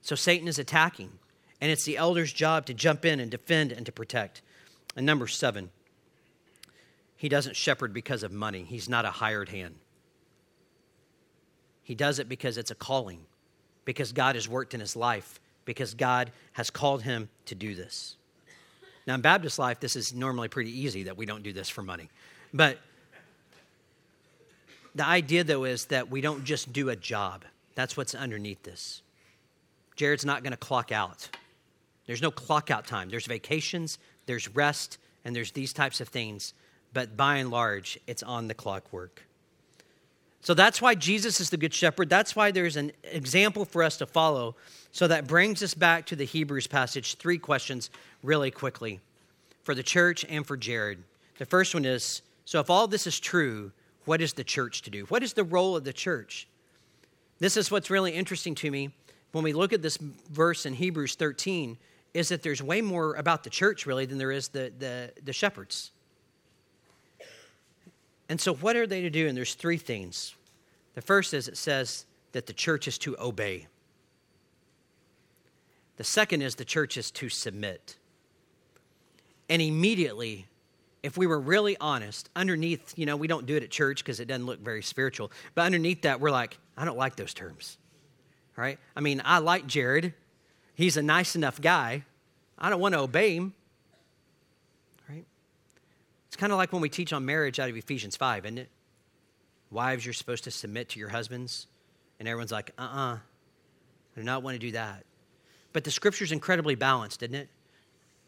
So 0.00 0.16
Satan 0.16 0.48
is 0.48 0.58
attacking, 0.58 1.12
and 1.60 1.70
it's 1.70 1.84
the 1.84 1.96
elder's 1.96 2.32
job 2.32 2.66
to 2.66 2.74
jump 2.74 3.04
in 3.04 3.20
and 3.20 3.30
defend 3.30 3.70
and 3.70 3.86
to 3.86 3.92
protect. 3.92 4.42
And 4.96 5.06
number 5.06 5.28
seven, 5.28 5.70
he 7.16 7.28
doesn't 7.28 7.54
shepherd 7.54 7.94
because 7.94 8.24
of 8.24 8.32
money, 8.32 8.64
he's 8.64 8.88
not 8.88 9.04
a 9.04 9.12
hired 9.12 9.50
hand. 9.50 9.76
He 11.84 11.94
does 11.94 12.18
it 12.18 12.28
because 12.28 12.58
it's 12.58 12.72
a 12.72 12.74
calling 12.74 13.20
because 13.84 14.10
God 14.10 14.34
has 14.34 14.48
worked 14.48 14.74
in 14.74 14.80
his 14.80 14.96
life, 14.96 15.38
because 15.64 15.94
God 15.94 16.32
has 16.54 16.70
called 16.70 17.04
him 17.04 17.28
to 17.46 17.54
do 17.54 17.76
this. 17.76 18.17
Now, 19.08 19.14
in 19.14 19.22
Baptist 19.22 19.58
life, 19.58 19.80
this 19.80 19.96
is 19.96 20.12
normally 20.12 20.48
pretty 20.48 20.70
easy 20.70 21.04
that 21.04 21.16
we 21.16 21.24
don't 21.24 21.42
do 21.42 21.50
this 21.50 21.70
for 21.70 21.82
money. 21.82 22.10
But 22.52 22.78
the 24.94 25.06
idea, 25.06 25.44
though, 25.44 25.64
is 25.64 25.86
that 25.86 26.10
we 26.10 26.20
don't 26.20 26.44
just 26.44 26.74
do 26.74 26.90
a 26.90 26.96
job. 26.96 27.46
That's 27.74 27.96
what's 27.96 28.14
underneath 28.14 28.62
this. 28.64 29.00
Jared's 29.96 30.26
not 30.26 30.42
going 30.42 30.50
to 30.50 30.58
clock 30.58 30.92
out. 30.92 31.30
There's 32.04 32.20
no 32.20 32.30
clock 32.30 32.70
out 32.70 32.86
time. 32.86 33.08
There's 33.08 33.24
vacations, 33.24 33.98
there's 34.26 34.46
rest, 34.54 34.98
and 35.24 35.34
there's 35.34 35.52
these 35.52 35.72
types 35.72 36.02
of 36.02 36.08
things. 36.08 36.52
But 36.92 37.16
by 37.16 37.36
and 37.36 37.50
large, 37.50 37.98
it's 38.06 38.22
on 38.22 38.46
the 38.46 38.54
clock 38.54 38.92
work. 38.92 39.22
So 40.40 40.54
that's 40.54 40.80
why 40.80 40.94
Jesus 40.94 41.40
is 41.40 41.50
the 41.50 41.56
Good 41.56 41.74
Shepherd. 41.74 42.08
That's 42.08 42.36
why 42.36 42.50
there's 42.50 42.76
an 42.76 42.92
example 43.04 43.64
for 43.64 43.82
us 43.82 43.96
to 43.98 44.06
follow. 44.06 44.56
So 44.92 45.08
that 45.08 45.26
brings 45.26 45.62
us 45.62 45.74
back 45.74 46.06
to 46.06 46.16
the 46.16 46.24
Hebrews 46.24 46.66
passage. 46.66 47.16
Three 47.16 47.38
questions 47.38 47.90
really 48.22 48.50
quickly 48.50 49.00
for 49.64 49.74
the 49.74 49.82
church 49.82 50.24
and 50.28 50.46
for 50.46 50.56
Jared. 50.56 51.02
The 51.38 51.46
first 51.46 51.74
one 51.74 51.84
is 51.84 52.22
so 52.44 52.60
if 52.60 52.70
all 52.70 52.86
this 52.86 53.06
is 53.06 53.20
true, 53.20 53.72
what 54.06 54.22
is 54.22 54.32
the 54.32 54.44
church 54.44 54.82
to 54.82 54.90
do? 54.90 55.04
What 55.06 55.22
is 55.22 55.34
the 55.34 55.44
role 55.44 55.76
of 55.76 55.84
the 55.84 55.92
church? 55.92 56.48
This 57.40 57.56
is 57.56 57.70
what's 57.70 57.90
really 57.90 58.12
interesting 58.12 58.54
to 58.56 58.70
me 58.70 58.90
when 59.32 59.44
we 59.44 59.52
look 59.52 59.72
at 59.72 59.82
this 59.82 59.98
verse 59.98 60.64
in 60.64 60.72
Hebrews 60.72 61.14
13 61.14 61.76
is 62.14 62.30
that 62.30 62.42
there's 62.42 62.62
way 62.62 62.80
more 62.80 63.14
about 63.14 63.44
the 63.44 63.50
church 63.50 63.86
really 63.86 64.06
than 64.06 64.18
there 64.18 64.32
is 64.32 64.48
the, 64.48 64.72
the, 64.78 65.12
the 65.22 65.32
shepherds. 65.32 65.90
And 68.28 68.40
so, 68.40 68.54
what 68.54 68.76
are 68.76 68.86
they 68.86 69.02
to 69.02 69.10
do? 69.10 69.26
And 69.26 69.36
there's 69.36 69.54
three 69.54 69.78
things. 69.78 70.34
The 70.94 71.02
first 71.02 71.32
is 71.32 71.48
it 71.48 71.56
says 71.56 72.04
that 72.32 72.46
the 72.46 72.52
church 72.52 72.88
is 72.88 72.98
to 72.98 73.16
obey. 73.18 73.66
The 75.96 76.04
second 76.04 76.42
is 76.42 76.54
the 76.54 76.64
church 76.64 76.96
is 76.96 77.10
to 77.12 77.28
submit. 77.28 77.96
And 79.48 79.62
immediately, 79.62 80.46
if 81.02 81.16
we 81.16 81.26
were 81.26 81.40
really 81.40 81.76
honest, 81.80 82.28
underneath, 82.36 82.96
you 82.96 83.06
know, 83.06 83.16
we 83.16 83.26
don't 83.26 83.46
do 83.46 83.56
it 83.56 83.62
at 83.62 83.70
church 83.70 84.04
because 84.04 84.20
it 84.20 84.26
doesn't 84.26 84.46
look 84.46 84.60
very 84.60 84.82
spiritual, 84.82 85.32
but 85.54 85.62
underneath 85.62 86.02
that, 86.02 86.20
we're 86.20 86.30
like, 86.30 86.58
I 86.76 86.84
don't 86.84 86.98
like 86.98 87.16
those 87.16 87.34
terms. 87.34 87.78
Right? 88.56 88.78
I 88.94 89.00
mean, 89.00 89.22
I 89.24 89.38
like 89.38 89.66
Jared. 89.66 90.14
He's 90.74 90.96
a 90.96 91.02
nice 91.02 91.34
enough 91.34 91.60
guy. 91.60 92.04
I 92.58 92.70
don't 92.70 92.80
want 92.80 92.94
to 92.94 93.00
obey 93.00 93.36
him. 93.36 93.54
Kind 96.38 96.52
of 96.52 96.56
like 96.56 96.72
when 96.72 96.80
we 96.80 96.88
teach 96.88 97.12
on 97.12 97.26
marriage 97.26 97.58
out 97.58 97.68
of 97.68 97.76
Ephesians 97.76 98.16
5, 98.16 98.46
isn't 98.46 98.58
it? 98.58 98.68
Wives, 99.70 100.06
you're 100.06 100.14
supposed 100.14 100.44
to 100.44 100.52
submit 100.52 100.88
to 100.90 101.00
your 101.00 101.08
husbands. 101.08 101.66
And 102.18 102.28
everyone's 102.28 102.52
like, 102.52 102.70
uh 102.78 102.82
uh-uh, 102.82 103.12
uh, 103.12 103.16
I 103.16 104.20
do 104.20 104.22
not 104.22 104.44
want 104.44 104.54
to 104.54 104.58
do 104.58 104.70
that. 104.72 105.04
But 105.72 105.82
the 105.84 105.90
scripture's 105.90 106.32
incredibly 106.32 106.76
balanced, 106.76 107.22
isn't 107.24 107.34
it? 107.34 107.48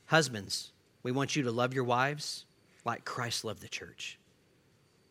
Husbands, 0.06 0.72
we 1.04 1.12
want 1.12 1.36
you 1.36 1.44
to 1.44 1.52
love 1.52 1.72
your 1.72 1.84
wives 1.84 2.44
like 2.84 3.04
Christ 3.04 3.44
loved 3.44 3.62
the 3.62 3.68
church, 3.68 4.18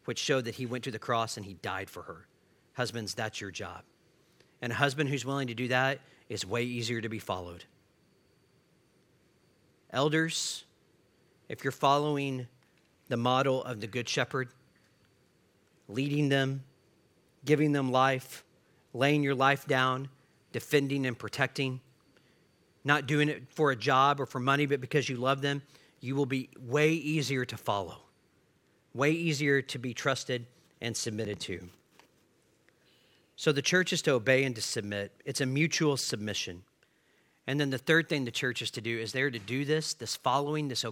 which 0.04 0.20
showed 0.20 0.46
that 0.46 0.56
he 0.56 0.66
went 0.66 0.84
to 0.84 0.92
the 0.92 1.00
cross 1.00 1.38
and 1.38 1.46
he 1.46 1.54
died 1.56 1.90
for 1.90 2.04
her. 2.04 2.28
Husbands, 2.74 3.14
that's 3.14 3.40
your 3.40 3.52
job. 3.52 3.84
And 4.62 4.74
a 4.74 4.76
husband 4.76 5.10
who's 5.10 5.26
willing 5.26 5.48
to 5.48 5.54
do 5.54 5.70
that 5.70 6.00
is 6.28 6.46
way 6.46 6.64
easier 6.64 7.00
to 7.00 7.10
be 7.10 7.20
followed. 7.20 7.64
Elders, 9.92 10.66
if 11.48 11.64
you're 11.64 11.72
following 11.72 12.48
the 13.10 13.18
model 13.18 13.64
of 13.64 13.82
the 13.82 13.88
Good 13.88 14.08
Shepherd, 14.08 14.50
leading 15.88 16.30
them, 16.30 16.64
giving 17.44 17.74
them 17.74 17.92
life, 17.92 18.44
laying 18.94 19.24
your 19.24 19.36
life 19.36 19.68
down, 19.68 20.10
defending 20.52 21.06
and 21.06 21.18
protecting, 21.18 21.82
not 22.84 23.08
doing 23.08 23.30
it 23.30 23.44
for 23.50 23.72
a 23.72 23.76
job 23.76 24.22
or 24.22 24.26
for 24.26 24.40
money, 24.40 24.66
but 24.66 24.80
because 24.80 25.10
you 25.10 25.18
love 25.18 25.42
them, 25.42 25.62
you 26.00 26.16
will 26.16 26.26
be 26.26 26.50
way 26.60 26.92
easier 26.92 27.44
to 27.46 27.58
follow, 27.58 27.98
way 28.94 29.12
easier 29.12 29.62
to 29.62 29.78
be 29.78 29.94
trusted 29.94 30.46
and 30.80 30.96
submitted 30.96 31.40
to. 31.42 31.70
So 33.36 33.52
the 33.52 33.62
church 33.62 33.94
is 33.94 34.02
to 34.04 34.12
obey 34.12 34.44
and 34.44 34.56
to 34.56 34.62
submit. 34.62 35.12
It's 35.26 35.42
a 35.42 35.46
mutual 35.46 35.98
submission. 35.98 36.64
And 37.50 37.60
then 37.60 37.72
the 37.72 37.80
third 37.80 38.08
thing 38.08 38.26
the 38.26 38.32
church 38.32 38.62
is 38.62 38.70
to 38.70 38.82
do 38.82 39.00
is 39.00 39.12
they're 39.12 39.32
to 39.32 39.40
do 39.40 39.66
this, 39.66 39.96
this 39.96 40.16
following, 40.16 40.68
this, 40.68 40.86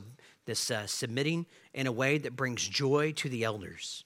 this 0.48 0.72
uh, 0.72 0.88
submitting 0.88 1.46
in 1.76 1.86
a 1.86 1.92
way 1.92 2.18
that 2.18 2.36
brings 2.36 2.68
joy 2.68 3.12
to 3.18 3.30
the 3.30 3.44
elders, 3.44 4.04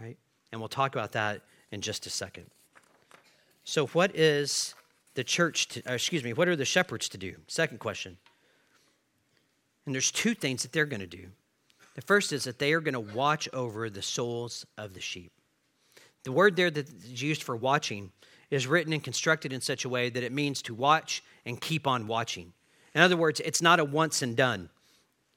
right? 0.00 0.16
And 0.50 0.58
we'll 0.58 0.70
talk 0.70 0.94
about 0.94 1.12
that 1.12 1.42
in 1.70 1.82
just 1.82 2.06
a 2.06 2.10
second. 2.10 2.46
So, 3.64 3.88
what 3.88 4.16
is 4.16 4.74
the 5.16 5.22
church, 5.22 5.68
to, 5.68 5.82
excuse 5.92 6.24
me, 6.24 6.32
what 6.32 6.48
are 6.48 6.56
the 6.56 6.64
shepherds 6.64 7.10
to 7.10 7.18
do? 7.18 7.34
Second 7.46 7.78
question. 7.78 8.16
And 9.84 9.94
there's 9.94 10.10
two 10.10 10.32
things 10.32 10.62
that 10.62 10.72
they're 10.72 10.86
going 10.86 11.00
to 11.00 11.06
do. 11.06 11.26
The 11.94 12.00
first 12.00 12.32
is 12.32 12.44
that 12.44 12.58
they 12.58 12.72
are 12.72 12.80
going 12.80 12.94
to 12.94 13.00
watch 13.00 13.50
over 13.52 13.90
the 13.90 14.00
souls 14.00 14.64
of 14.78 14.94
the 14.94 15.00
sheep. 15.02 15.30
The 16.24 16.32
word 16.32 16.56
there 16.56 16.70
that 16.70 16.88
is 16.88 17.22
used 17.22 17.42
for 17.42 17.54
watching 17.54 18.12
is 18.50 18.66
written 18.66 18.92
and 18.92 19.02
constructed 19.02 19.52
in 19.52 19.60
such 19.60 19.84
a 19.84 19.88
way 19.88 20.08
that 20.08 20.22
it 20.22 20.32
means 20.32 20.62
to 20.62 20.74
watch 20.74 21.22
and 21.44 21.60
keep 21.60 21.86
on 21.86 22.06
watching. 22.06 22.52
In 22.94 23.00
other 23.00 23.16
words, 23.16 23.40
it's 23.40 23.62
not 23.62 23.80
a 23.80 23.84
once 23.84 24.22
and 24.22 24.36
done. 24.36 24.70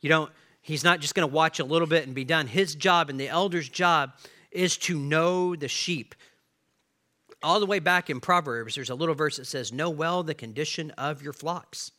You 0.02 0.10
don't, 0.10 0.32
he's 0.62 0.84
not 0.84 1.00
just 1.00 1.16
going 1.16 1.28
to 1.28 1.34
watch 1.34 1.60
a 1.60 1.66
little 1.66 1.88
bit 1.88 2.06
and 2.06 2.16
be 2.16 2.24
done. 2.24 2.48
His 2.48 2.76
job 2.76 3.10
and 3.10 3.20
the 3.20 3.28
elder's 3.28 3.68
job 3.68 4.12
is 4.52 4.78
to 4.78 4.98
know 4.98 5.56
the 5.56 5.68
sheep. 5.68 6.16
All 7.42 7.60
the 7.60 7.66
way 7.66 7.80
back 7.80 8.10
in 8.10 8.20
Proverbs, 8.20 8.76
there's 8.76 8.90
a 8.90 8.96
little 8.96 9.16
verse 9.16 9.38
that 9.38 9.46
says, 9.46 9.72
Know 9.72 9.90
well 9.90 10.24
the 10.24 10.34
condition 10.34 10.92
of 10.92 11.22
your 11.22 11.34
flocks, 11.34 11.92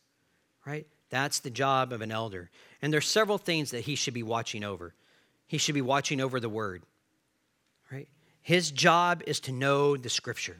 right? 0.65 0.87
That's 1.09 1.39
the 1.39 1.49
job 1.49 1.91
of 1.91 2.01
an 2.01 2.11
elder. 2.11 2.49
And 2.81 2.91
there's 2.91 3.07
several 3.07 3.37
things 3.37 3.71
that 3.71 3.81
he 3.81 3.95
should 3.95 4.13
be 4.13 4.23
watching 4.23 4.63
over. 4.63 4.93
He 5.47 5.57
should 5.57 5.75
be 5.75 5.81
watching 5.81 6.21
over 6.21 6.39
the 6.39 6.49
word, 6.49 6.83
right? 7.91 8.07
His 8.41 8.71
job 8.71 9.21
is 9.27 9.41
to 9.41 9.51
know 9.51 9.97
the 9.97 10.09
scripture, 10.09 10.57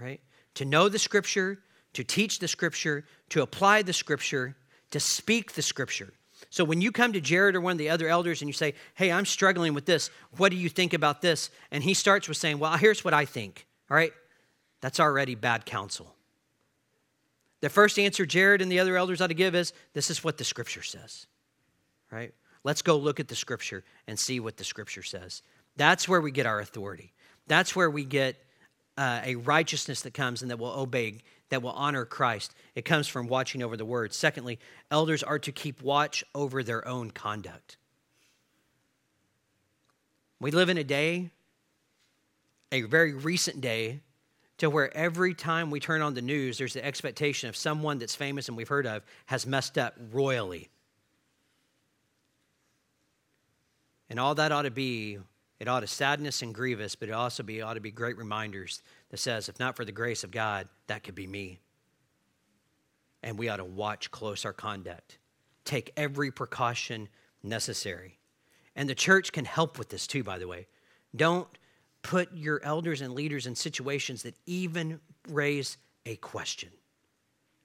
right? 0.00 0.20
To 0.54 0.64
know 0.64 0.88
the 0.88 0.98
scripture, 0.98 1.60
to 1.92 2.04
teach 2.04 2.38
the 2.38 2.48
scripture, 2.48 3.04
to 3.30 3.42
apply 3.42 3.82
the 3.82 3.92
scripture, 3.92 4.56
to 4.90 5.00
speak 5.00 5.52
the 5.52 5.62
scripture. 5.62 6.12
So 6.48 6.64
when 6.64 6.80
you 6.80 6.90
come 6.90 7.12
to 7.12 7.20
Jared 7.20 7.54
or 7.54 7.60
one 7.60 7.72
of 7.72 7.78
the 7.78 7.90
other 7.90 8.08
elders 8.08 8.40
and 8.40 8.48
you 8.48 8.52
say, 8.52 8.74
Hey, 8.94 9.12
I'm 9.12 9.26
struggling 9.26 9.74
with 9.74 9.84
this, 9.84 10.10
what 10.36 10.50
do 10.50 10.56
you 10.56 10.68
think 10.68 10.94
about 10.94 11.20
this? 11.20 11.50
And 11.70 11.84
he 11.84 11.94
starts 11.94 12.28
with 12.28 12.38
saying, 12.38 12.58
Well, 12.58 12.76
here's 12.76 13.04
what 13.04 13.12
I 13.12 13.26
think, 13.26 13.66
all 13.90 13.96
right? 13.96 14.12
That's 14.80 15.00
already 15.00 15.34
bad 15.34 15.66
counsel. 15.66 16.14
The 17.60 17.68
first 17.68 17.98
answer 17.98 18.24
Jared 18.24 18.62
and 18.62 18.72
the 18.72 18.80
other 18.80 18.96
elders 18.96 19.20
ought 19.20 19.26
to 19.26 19.34
give 19.34 19.54
is, 19.54 19.72
This 19.92 20.10
is 20.10 20.24
what 20.24 20.38
the 20.38 20.44
scripture 20.44 20.82
says, 20.82 21.26
right? 22.10 22.32
Let's 22.64 22.82
go 22.82 22.96
look 22.96 23.20
at 23.20 23.28
the 23.28 23.36
scripture 23.36 23.84
and 24.06 24.18
see 24.18 24.40
what 24.40 24.56
the 24.56 24.64
scripture 24.64 25.02
says. 25.02 25.42
That's 25.76 26.08
where 26.08 26.20
we 26.20 26.30
get 26.30 26.46
our 26.46 26.60
authority. 26.60 27.12
That's 27.46 27.74
where 27.74 27.90
we 27.90 28.04
get 28.04 28.36
uh, 29.00 29.22
a 29.24 29.34
righteousness 29.36 30.02
that 30.02 30.12
comes 30.12 30.42
and 30.42 30.50
that 30.50 30.58
will 30.58 30.78
obey 30.78 31.16
that 31.48 31.62
will 31.62 31.70
honor 31.70 32.04
Christ. 32.04 32.54
It 32.76 32.84
comes 32.84 33.08
from 33.08 33.26
watching 33.26 33.62
over 33.62 33.76
the 33.76 33.84
word. 33.84 34.12
Secondly, 34.12 34.60
elders 34.90 35.22
are 35.22 35.38
to 35.40 35.50
keep 35.50 35.82
watch 35.82 36.22
over 36.32 36.62
their 36.62 36.86
own 36.86 37.10
conduct. 37.10 37.76
We 40.38 40.52
live 40.52 40.68
in 40.68 40.78
a 40.78 40.84
day, 40.84 41.30
a 42.70 42.82
very 42.82 43.12
recent 43.12 43.60
day, 43.60 44.00
to 44.58 44.70
where 44.70 44.96
every 44.96 45.34
time 45.34 45.70
we 45.70 45.80
turn 45.80 46.02
on 46.02 46.14
the 46.14 46.22
news, 46.22 46.58
there's 46.58 46.74
the 46.74 46.84
expectation 46.84 47.48
of 47.48 47.56
someone 47.56 47.98
that's 47.98 48.14
famous 48.14 48.48
and 48.48 48.56
we've 48.56 48.68
heard 48.68 48.86
of 48.86 49.02
has 49.26 49.46
messed 49.46 49.76
up 49.76 49.94
royally. 50.12 50.68
And 54.08 54.20
all 54.20 54.34
that 54.34 54.52
ought 54.52 54.62
to 54.62 54.70
be 54.70 55.18
It 55.60 55.68
ought 55.68 55.80
to 55.80 55.86
sadden 55.86 56.26
us 56.26 56.40
and 56.40 56.54
grieve 56.54 56.80
us, 56.80 56.94
but 56.94 57.10
it 57.10 57.12
also 57.12 57.42
be, 57.42 57.60
ought 57.60 57.74
to 57.74 57.80
be 57.80 57.90
great 57.90 58.16
reminders 58.16 58.82
that 59.10 59.18
says, 59.18 59.48
if 59.48 59.60
not 59.60 59.76
for 59.76 59.84
the 59.84 59.92
grace 59.92 60.24
of 60.24 60.30
God, 60.30 60.66
that 60.86 61.04
could 61.04 61.14
be 61.14 61.26
me. 61.26 61.60
And 63.22 63.38
we 63.38 63.50
ought 63.50 63.58
to 63.58 63.64
watch 63.64 64.10
close 64.10 64.46
our 64.46 64.54
conduct, 64.54 65.18
take 65.66 65.92
every 65.98 66.30
precaution 66.30 67.08
necessary. 67.42 68.18
And 68.74 68.88
the 68.88 68.94
church 68.94 69.32
can 69.32 69.44
help 69.44 69.78
with 69.78 69.90
this 69.90 70.06
too, 70.06 70.24
by 70.24 70.38
the 70.38 70.48
way. 70.48 70.66
Don't 71.14 71.48
put 72.00 72.32
your 72.34 72.62
elders 72.64 73.02
and 73.02 73.12
leaders 73.12 73.46
in 73.46 73.54
situations 73.54 74.22
that 74.22 74.36
even 74.46 74.98
raise 75.28 75.76
a 76.06 76.16
question 76.16 76.70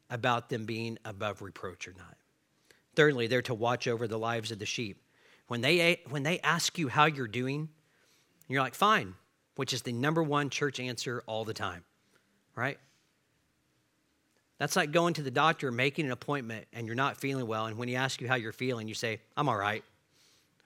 about 0.10 0.50
them 0.50 0.66
being 0.66 0.98
above 1.06 1.42
reproach 1.42 1.88
or 1.88 1.94
not. 1.98 2.18
Thirdly, 2.96 3.28
they're 3.28 3.42
to 3.44 3.54
watch 3.54 3.88
over 3.88 4.08
the 4.08 4.20
lives 4.20 4.52
of 4.52 4.60
the 4.60 4.66
sheep. 4.66 5.02
When 5.48 5.62
they, 5.62 6.02
when 6.10 6.24
they 6.24 6.40
ask 6.40 6.78
you 6.78 6.90
how 6.90 7.06
you're 7.06 7.28
doing, 7.28 7.70
you're 8.48 8.62
like, 8.62 8.76
fine, 8.76 9.16
which 9.56 9.74
is 9.74 9.82
the 9.82 9.94
number 9.94 10.22
one 10.22 10.50
church 10.50 10.80
answer 10.80 11.24
all 11.26 11.46
the 11.46 11.54
time, 11.54 11.84
right? 12.56 12.78
That's 14.58 14.76
like 14.76 14.92
going 14.92 15.14
to 15.16 15.22
the 15.22 15.32
doctor, 15.32 15.72
making 15.72 16.06
an 16.06 16.12
appointment, 16.12 16.66
and 16.72 16.88
you're 16.88 16.96
not 16.96 17.18
feeling 17.18 17.48
well. 17.48 17.66
And 17.66 17.78
when 17.78 17.88
he 17.88 17.96
asks 17.96 18.22
you 18.22 18.28
how 18.28 18.36
you're 18.36 18.54
feeling, 18.54 18.88
you 18.88 18.94
say, 18.94 19.20
I'm 19.36 19.50
all 19.50 19.58
right, 19.58 19.84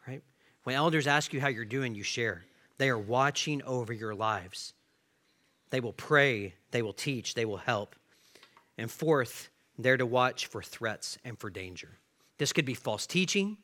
right? 0.08 0.22
When 0.64 0.76
elders 0.76 1.08
ask 1.08 1.34
you 1.34 1.42
how 1.42 1.48
you're 1.48 1.66
doing, 1.66 1.96
you 1.96 2.04
share. 2.04 2.44
They 2.78 2.90
are 2.90 2.98
watching 2.98 3.64
over 3.64 3.92
your 3.92 4.14
lives. 4.14 4.74
They 5.72 5.80
will 5.80 5.94
pray, 5.94 6.54
they 6.72 6.82
will 6.82 6.94
teach, 6.94 7.34
they 7.34 7.46
will 7.46 7.58
help. 7.58 7.96
And 8.78 8.90
fourth, 8.90 9.50
they're 9.78 9.98
to 9.98 10.06
watch 10.06 10.48
for 10.48 10.62
threats 10.62 11.18
and 11.24 11.38
for 11.38 11.50
danger. 11.50 11.90
This 12.38 12.54
could 12.54 12.66
be 12.66 12.74
false 12.74 13.06
teaching, 13.06 13.58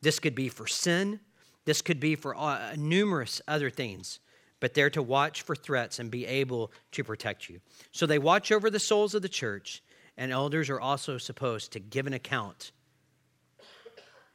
this 0.00 0.18
could 0.18 0.34
be 0.34 0.48
for 0.48 0.66
sin, 0.66 1.20
this 1.66 1.82
could 1.82 2.00
be 2.00 2.14
for 2.14 2.34
uh, 2.34 2.74
numerous 2.76 3.42
other 3.46 3.68
things, 3.68 4.20
but 4.60 4.72
they're 4.72 4.88
to 4.90 5.02
watch 5.02 5.42
for 5.42 5.54
threats 5.54 5.98
and 5.98 6.10
be 6.10 6.24
able 6.24 6.72
to 6.92 7.04
protect 7.04 7.50
you. 7.50 7.60
So 7.92 8.06
they 8.06 8.18
watch 8.18 8.50
over 8.50 8.70
the 8.70 8.78
souls 8.78 9.14
of 9.14 9.20
the 9.20 9.28
church, 9.28 9.82
and 10.16 10.32
elders 10.32 10.70
are 10.70 10.80
also 10.80 11.18
supposed 11.18 11.72
to 11.72 11.80
give 11.80 12.06
an 12.06 12.14
account. 12.14 12.72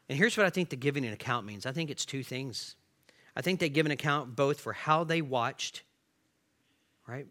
And 0.09 0.17
here's 0.17 0.35
what 0.37 0.45
I 0.45 0.49
think 0.49 0.69
the 0.69 0.75
giving 0.75 1.05
an 1.05 1.13
account 1.13 1.45
means 1.45 1.65
I 1.65 1.71
think 1.71 1.89
it's 1.89 2.05
two 2.05 2.21
things. 2.21 2.75
I 3.35 3.41
think 3.41 3.61
they 3.61 3.69
give 3.69 3.85
an 3.85 3.93
account 3.93 4.35
both 4.35 4.59
for 4.59 4.73
how 4.73 5.05
they 5.05 5.21
watched, 5.21 5.83
right? 7.07 7.27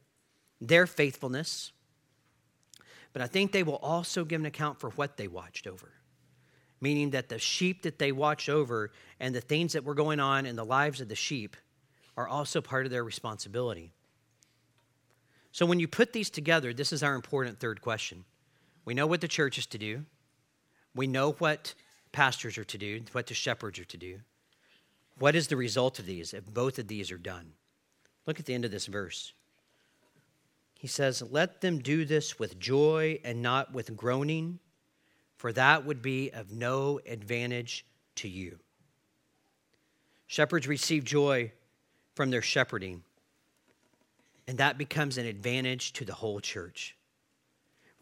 Their 0.63 0.87
faithfulness, 0.87 1.73
but 3.13 3.21
I 3.21 3.27
think 3.27 3.53
they 3.53 3.63
will 3.63 3.77
also 3.77 4.25
give 4.25 4.41
an 4.41 4.47
account 4.47 4.81
for 4.81 4.91
what 4.91 5.19
they 5.19 5.29
watched 5.29 5.67
over. 5.67 5.93
Meaning 6.81 7.11
that 7.11 7.29
the 7.29 7.39
sheep 7.39 7.83
that 7.83 7.99
they 7.99 8.13
watch 8.13 8.49
over 8.49 8.91
and 9.19 9.35
the 9.35 9.41
things 9.41 9.75
that 9.75 9.85
were 9.85 9.95
going 9.95 10.21
on 10.21 10.47
in 10.47 10.57
the 10.57 10.65
lives 10.65 11.01
of 11.01 11.09
the 11.09 11.15
sheep 11.15 11.57
are 12.17 12.29
also 12.29 12.61
part 12.61 12.87
of 12.87 12.93
their 12.93 13.05
responsibility. 13.05 13.93
So 15.53 15.67
when 15.67 15.81
you 15.81 15.89
put 15.89 16.13
these 16.13 16.31
together, 16.31 16.73
this 16.73 16.93
is 16.93 17.03
our 17.03 17.15
important 17.15 17.59
third 17.59 17.83
question. 17.83 18.25
We 18.85 18.95
know 18.95 19.07
what 19.07 19.21
the 19.21 19.29
church 19.29 19.59
is 19.59 19.67
to 19.67 19.79
do, 19.79 20.05
we 20.95 21.07
know 21.07 21.33
what 21.33 21.75
pastors 22.13 22.59
are 22.59 22.65
to 22.65 22.79
do, 22.79 23.03
what 23.13 23.27
the 23.27 23.35
shepherds 23.35 23.79
are 23.79 23.85
to 23.85 23.97
do. 23.97 24.21
What 25.19 25.35
is 25.35 25.49
the 25.49 25.57
result 25.57 25.99
of 25.99 26.07
these 26.07 26.33
if 26.33 26.47
both 26.47 26.79
of 26.79 26.89
these 26.89 27.13
are 27.13 27.19
done? 27.19 27.53
Look 28.27 28.41
at 28.41 28.47
the 28.47 28.55
end 28.55 28.65
of 28.65 28.71
this 28.71 28.87
verse. 28.87 29.33
He 30.75 30.87
says, 30.87 31.23
Let 31.31 31.61
them 31.61 31.79
do 31.79 32.07
this 32.07 32.39
with 32.39 32.59
joy 32.59 33.21
and 33.23 33.43
not 33.43 33.75
with 33.75 33.97
groaning, 33.97 34.61
for 35.41 35.55
that 35.55 35.87
would 35.87 36.03
be 36.03 36.29
of 36.33 36.53
no 36.53 37.01
advantage 37.07 37.87
to 38.15 38.29
you. 38.29 38.59
Shepherds 40.27 40.69
receive 40.69 41.03
joy 41.03 41.51
from 42.15 42.29
their 42.29 42.43
shepherding, 42.43 43.05
and 44.47 44.59
that 44.59 44.77
becomes 44.77 45.17
an 45.17 45.25
advantage 45.25 45.95
to 45.95 46.05
the 46.05 46.13
whole 46.13 46.41
church 46.41 46.95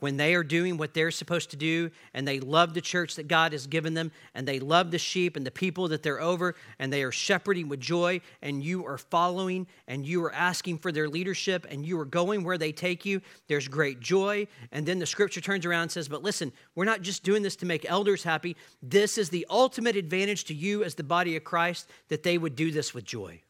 when 0.00 0.16
they 0.16 0.34
are 0.34 0.44
doing 0.44 0.76
what 0.76 0.94
they're 0.94 1.10
supposed 1.10 1.50
to 1.50 1.56
do 1.56 1.90
and 2.14 2.26
they 2.26 2.40
love 2.40 2.74
the 2.74 2.80
church 2.80 3.16
that 3.16 3.28
God 3.28 3.52
has 3.52 3.66
given 3.66 3.94
them 3.94 4.12
and 4.34 4.46
they 4.46 4.60
love 4.60 4.90
the 4.90 4.98
sheep 4.98 5.36
and 5.36 5.46
the 5.46 5.50
people 5.50 5.88
that 5.88 6.02
they're 6.02 6.20
over 6.20 6.54
and 6.78 6.92
they 6.92 7.02
are 7.02 7.12
shepherding 7.12 7.68
with 7.68 7.80
joy 7.80 8.20
and 8.42 8.62
you 8.62 8.86
are 8.86 8.98
following 8.98 9.66
and 9.86 10.06
you 10.06 10.22
are 10.24 10.32
asking 10.32 10.78
for 10.78 10.92
their 10.92 11.08
leadership 11.08 11.66
and 11.68 11.84
you 11.84 11.98
are 11.98 12.04
going 12.04 12.44
where 12.44 12.58
they 12.58 12.72
take 12.72 13.04
you, 13.04 13.20
there's 13.48 13.68
great 13.68 14.00
joy. 14.00 14.46
And 14.72 14.86
then 14.86 14.98
the 14.98 15.06
scripture 15.06 15.40
turns 15.40 15.66
around 15.66 15.82
and 15.82 15.90
says, 15.90 16.08
But 16.08 16.22
listen, 16.22 16.52
we're 16.74 16.84
not 16.84 17.02
just 17.02 17.22
doing 17.22 17.42
this 17.42 17.56
to 17.56 17.66
make 17.66 17.88
elders 17.88 18.22
happy. 18.22 18.56
This 18.82 19.18
is 19.18 19.30
the 19.30 19.46
ultimate 19.50 19.96
advantage 19.96 20.44
to 20.44 20.54
you 20.54 20.84
as 20.84 20.94
the 20.94 21.04
body 21.04 21.36
of 21.36 21.44
Christ 21.44 21.88
that 22.08 22.22
they 22.22 22.38
would 22.38 22.56
do 22.56 22.70
this 22.70 22.94
with 22.94 23.04
joy. 23.04 23.42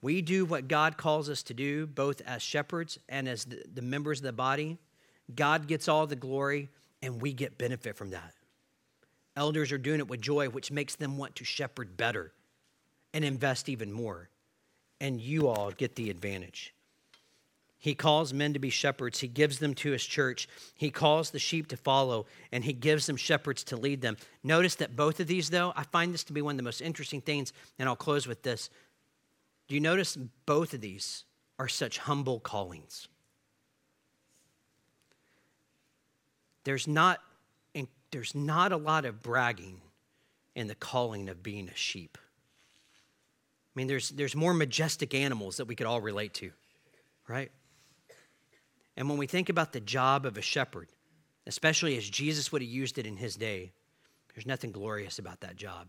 We 0.00 0.22
do 0.22 0.44
what 0.44 0.68
God 0.68 0.96
calls 0.96 1.28
us 1.28 1.42
to 1.44 1.54
do, 1.54 1.86
both 1.86 2.20
as 2.22 2.40
shepherds 2.42 2.98
and 3.08 3.28
as 3.28 3.44
the, 3.44 3.82
members 3.82 4.20
of 4.20 4.24
the 4.24 4.32
body. 4.32 4.78
God 5.34 5.66
gets 5.66 5.88
all 5.88 6.06
the 6.06 6.16
glory, 6.16 6.68
and 7.02 7.20
we 7.20 7.32
get 7.32 7.58
benefit 7.58 7.96
from 7.96 8.10
that. 8.10 8.34
Elders 9.36 9.72
are 9.72 9.78
doing 9.78 9.98
it 10.00 10.08
with 10.08 10.20
joy, 10.20 10.48
which 10.48 10.70
makes 10.70 10.96
them 10.96 11.18
want 11.18 11.36
to 11.36 11.44
shepherd 11.44 11.96
better 11.96 12.32
and 13.12 13.24
invest 13.24 13.68
even 13.68 13.92
more. 13.92 14.28
And 15.00 15.20
you 15.20 15.48
all 15.48 15.70
get 15.70 15.96
the 15.96 16.10
advantage. 16.10 16.74
He 17.80 17.94
calls 17.94 18.34
men 18.34 18.54
to 18.54 18.58
be 18.58 18.70
shepherds. 18.70 19.20
He 19.20 19.28
gives 19.28 19.60
them 19.60 19.74
to 19.74 19.92
his 19.92 20.04
church. 20.04 20.48
He 20.74 20.90
calls 20.90 21.30
the 21.30 21.38
sheep 21.38 21.68
to 21.68 21.76
follow, 21.76 22.26
and 22.50 22.64
he 22.64 22.72
gives 22.72 23.06
them 23.06 23.16
shepherds 23.16 23.62
to 23.64 23.76
lead 23.76 24.00
them. 24.00 24.16
Notice 24.42 24.74
that 24.76 24.96
both 24.96 25.20
of 25.20 25.28
these, 25.28 25.50
though, 25.50 25.72
I 25.76 25.84
find 25.84 26.12
this 26.12 26.24
to 26.24 26.32
be 26.32 26.42
one 26.42 26.54
of 26.54 26.56
the 26.56 26.64
most 26.64 26.80
interesting 26.80 27.20
things, 27.20 27.52
and 27.78 27.88
I'll 27.88 27.94
close 27.94 28.26
with 28.26 28.42
this. 28.42 28.70
Do 29.68 29.74
you 29.74 29.80
notice 29.80 30.16
both 30.46 30.72
of 30.74 30.80
these 30.80 31.24
are 31.58 31.68
such 31.68 31.98
humble 31.98 32.40
callings? 32.40 33.06
There's 36.64 36.88
not, 36.88 37.20
there's 38.10 38.34
not 38.34 38.72
a 38.72 38.76
lot 38.76 39.04
of 39.04 39.22
bragging 39.22 39.80
in 40.54 40.66
the 40.66 40.74
calling 40.74 41.28
of 41.28 41.42
being 41.42 41.68
a 41.68 41.76
sheep. 41.76 42.18
I 42.18 43.72
mean, 43.74 43.86
there's, 43.86 44.08
there's 44.10 44.34
more 44.34 44.54
majestic 44.54 45.14
animals 45.14 45.58
that 45.58 45.66
we 45.66 45.76
could 45.76 45.86
all 45.86 46.00
relate 46.00 46.34
to, 46.34 46.50
right? 47.28 47.52
And 48.96 49.08
when 49.08 49.18
we 49.18 49.26
think 49.26 49.48
about 49.48 49.72
the 49.72 49.80
job 49.80 50.26
of 50.26 50.36
a 50.36 50.42
shepherd, 50.42 50.88
especially 51.46 51.96
as 51.96 52.08
Jesus 52.08 52.50
would 52.50 52.62
have 52.62 52.70
used 52.70 52.98
it 52.98 53.06
in 53.06 53.16
his 53.16 53.36
day, 53.36 53.70
there's 54.34 54.46
nothing 54.46 54.72
glorious 54.72 55.18
about 55.18 55.40
that 55.40 55.56
job. 55.56 55.86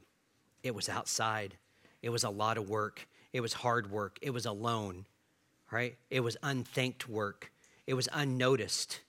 It 0.62 0.76
was 0.76 0.88
outside, 0.88 1.56
it 2.02 2.10
was 2.10 2.24
a 2.24 2.30
lot 2.30 2.58
of 2.58 2.70
work, 2.70 3.08
it 3.34 3.42
was 3.42 3.54
hard 3.54 3.92
work. 3.92 4.18
It 4.22 4.32
was 4.32 4.46
alone, 4.46 5.06
right? 5.72 5.98
It 6.10 6.22
was 6.22 6.38
unthanked 6.42 7.08
work. 7.08 7.52
It 7.86 7.94
was 7.94 8.10
unnoticed. 8.12 9.02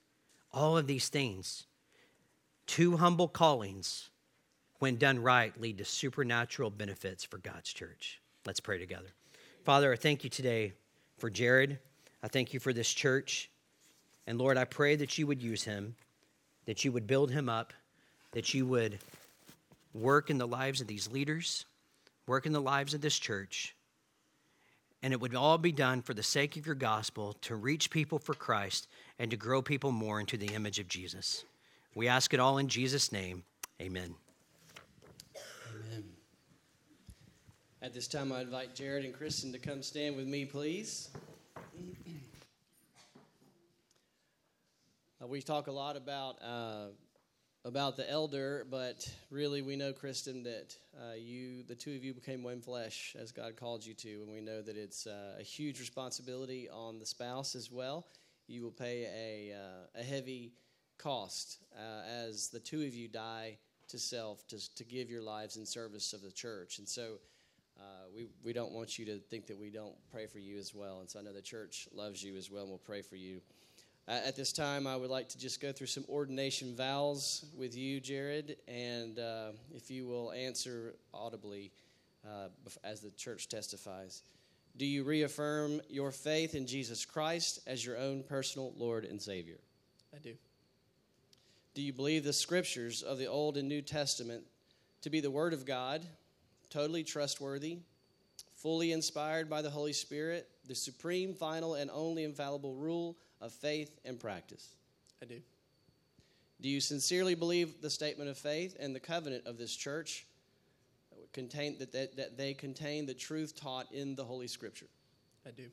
All 0.53 0.77
of 0.77 0.87
these 0.87 1.09
things. 1.09 1.67
Two 2.67 2.97
humble 2.97 3.29
callings, 3.29 4.11
when 4.79 4.97
done 4.97 5.23
right, 5.23 5.59
lead 5.61 5.79
to 5.79 5.85
supernatural 5.85 6.71
benefits 6.71 7.25
for 7.25 7.39
God's 7.39 7.73
church. 7.73 8.21
Let's 8.47 8.61
pray 8.61 8.79
together. 8.79 9.09
Father, 9.65 9.93
I 9.93 9.97
thank 9.97 10.25
you 10.25 10.31
today 10.31 10.73
for 11.19 11.31
Jared. 11.31 11.79
I 12.23 12.29
thank 12.29 12.55
you 12.55 12.61
for 12.61 12.73
this 12.73 12.93
church. 12.93 13.51
And 14.27 14.39
Lord, 14.39 14.57
I 14.57 14.65
pray 14.65 14.97
that 14.97 15.19
you 15.19 15.27
would 15.27 15.43
use 15.43 15.65
him, 15.65 15.97
that 16.67 16.85
you 16.85 16.93
would 16.93 17.07
build 17.07 17.31
him 17.31 17.49
up, 17.49 17.73
that 18.33 18.55
you 18.55 18.67
would 18.67 18.99
work 19.93 20.31
in 20.31 20.39
the 20.39 20.47
lives 20.47 20.81
of 20.81 20.87
these 20.87 21.11
leaders, 21.11 21.67
work 22.27 22.47
in 22.47 22.53
the 22.53 22.61
lives 22.61 22.95
of 22.95 23.01
this 23.01 23.19
church 23.19 23.75
and 25.03 25.13
it 25.13 25.21
would 25.21 25.35
all 25.35 25.59
be 25.59 25.73
done 25.73 26.03
for 26.03 26.15
the 26.15 26.23
sake 26.23 26.57
of 26.57 26.67
your 26.67 26.75
gospel 26.75 27.35
to 27.43 27.57
reach 27.57 27.91
people 27.91 28.19
for 28.19 28.35
Christ 28.35 28.87
and 29.19 29.31
to 29.31 29.37
grow 29.37 29.63
people 29.63 29.93
more 29.93 30.21
into 30.21 30.37
the 30.37 30.55
image 30.55 30.79
of 30.79 30.89
Jesus. 30.89 31.45
We 31.95 32.09
ask 32.09 32.35
it 32.35 32.41
all 32.41 32.59
in 32.59 32.69
Jesus' 32.69 33.11
name. 33.11 33.45
Amen. 33.81 34.15
Amen. 35.85 36.05
At 37.83 37.95
this 37.95 38.07
time, 38.07 38.31
I 38.31 38.43
invite 38.43 38.75
Jared 38.75 39.05
and 39.05 39.15
Kristen 39.15 39.53
to 39.53 39.59
come 39.59 39.83
stand 39.83 40.17
with 40.17 40.27
me, 40.27 40.45
please. 40.45 41.09
Uh, 45.23 45.27
we 45.27 45.41
talk 45.41 45.67
a 45.67 45.73
lot 45.73 45.97
about 45.97 46.37
uh, 46.43 46.87
about 47.65 47.97
the 47.97 48.11
elder, 48.11 48.67
but 48.71 49.07
really 49.31 49.61
we 49.61 49.77
know, 49.77 49.93
Kristen, 49.93 50.43
that 50.45 50.75
uh, 50.99 51.15
you, 51.15 51.63
the 51.65 51.75
two 51.75 51.95
of 51.95 52.03
you, 52.03 52.15
became 52.15 52.43
one 52.43 52.61
flesh 52.61 53.15
as 53.21 53.33
God 53.33 53.57
called 53.57 53.85
you 53.85 53.93
to, 53.95 54.23
and 54.23 54.33
we 54.33 54.41
know 54.41 54.63
that 54.63 54.77
it's 54.77 55.07
uh, 55.07 55.37
a 55.39 55.43
huge 55.43 55.79
responsibility 55.79 56.69
on 56.71 56.99
the 56.99 57.07
spouse 57.07 57.55
as 57.55 57.71
well. 57.71 58.07
You 58.47 58.63
will 58.63 58.71
pay 58.71 59.51
a, 59.53 59.55
uh, 59.55 60.01
a 60.01 60.03
heavy 60.03 60.53
cost 60.99 61.59
uh, 61.77 62.03
as 62.27 62.49
the 62.49 62.61
two 62.61 62.83
of 62.83 62.95
you 62.95 63.09
die 63.09 63.59
to 63.89 63.99
self 63.99 64.47
to, 64.49 64.75
to 64.77 64.85
give 64.85 65.11
your 65.11 65.23
lives 65.23 65.57
in 65.57 65.67
service 65.67 66.13
of 66.13 66.23
the 66.23 66.31
church. 66.31 66.79
And 66.79 66.89
so 66.89 67.19
uh, 67.79 67.83
we, 68.15 68.27
we 68.43 68.53
don't 68.53 68.73
want 68.73 68.99
you 68.99 69.05
to 69.07 69.19
think 69.19 69.47
that 69.47 69.59
we 69.59 69.71
don't 69.71 69.95
pray 70.11 70.27
for 70.27 70.39
you 70.39 70.59
as 70.59 70.75
well. 70.75 71.01
And 71.01 71.11
so 71.11 71.19
I 71.19 71.23
know 71.23 71.33
the 71.33 71.43
church 71.43 71.89
loves 71.93 72.23
you 72.23 72.37
as 72.37 72.51
well, 72.51 72.63
and 72.63 72.71
we'll 72.71 72.79
pray 72.79 73.03
for 73.03 73.17
you. 73.17 73.41
Uh, 74.09 74.13
at 74.27 74.37
this 74.37 74.53
time, 74.53 74.87
I 74.87 74.97
would 74.97 75.11
like 75.11 75.29
to 75.31 75.39
just 75.39 75.61
go 75.61 75.73
through 75.73 75.87
some 75.87 76.05
ordination 76.09 76.75
vows 76.75 77.45
with 77.57 77.77
you, 77.77 78.01
Jared, 78.01 78.57
and 78.67 79.19
uh, 79.19 79.53
if 79.75 79.91
you 79.91 80.07
will 80.07 80.33
answer 80.33 80.95
audibly 81.15 81.71
uh, 82.27 82.49
as 82.83 83.01
the 83.01 83.11
church 83.11 83.49
testifies. 83.49 84.23
Do 84.77 84.87
you 84.87 85.05
reaffirm 85.05 85.81
your 85.89 86.11
faith 86.11 86.55
in 86.55 86.67
Jesus 86.67 87.05
Christ 87.05 87.61
as 87.67 87.85
your 87.85 87.99
own 87.99 88.23
personal 88.23 88.73
Lord 88.77 89.05
and 89.05 89.21
Savior? 89.21 89.59
I 90.15 90.19
do. 90.19 90.35
Do 91.75 91.83
you 91.83 91.93
believe 91.93 92.25
the 92.25 92.33
scriptures 92.33 93.03
of 93.03 93.19
the 93.19 93.27
Old 93.27 93.57
and 93.57 93.69
New 93.69 93.83
Testament 93.83 94.45
to 95.03 95.11
be 95.11 95.21
the 95.21 95.31
Word 95.31 95.53
of 95.53 95.65
God, 95.65 96.05
totally 96.69 97.05
trustworthy, 97.05 97.79
fully 98.55 98.93
inspired 98.93 99.49
by 99.49 99.63
the 99.63 99.71
Holy 99.71 99.93
Spirit, 99.93 100.49
the 100.67 100.75
supreme, 100.75 101.33
final, 101.33 101.75
and 101.75 101.91
only 101.91 102.25
infallible 102.25 102.75
rule 102.75 103.17
of 103.41 103.53
faith 103.53 103.99
and 104.05 104.19
practice? 104.19 104.75
I 105.23 105.27
do. 105.27 105.41
Do 106.61 106.69
you 106.69 106.81
sincerely 106.81 107.35
believe 107.35 107.81
the 107.81 107.91
statement 107.91 108.29
of 108.29 108.37
faith 108.37 108.77
and 108.79 108.95
the 108.95 109.01
covenant 109.01 109.47
of 109.47 109.57
this 109.57 109.75
church 109.75 110.27
contain, 111.33 111.79
that, 111.79 111.93
that, 111.93 112.17
that 112.17 112.37
they 112.37 112.55
contain 112.55 113.07
the 113.07 113.15
truth 113.15 113.57
taught 113.57 113.91
in 113.93 114.15
the 114.15 114.25
Holy 114.25 114.47
Scripture? 114.47 114.87
I 115.47 115.51
do. 115.51 115.67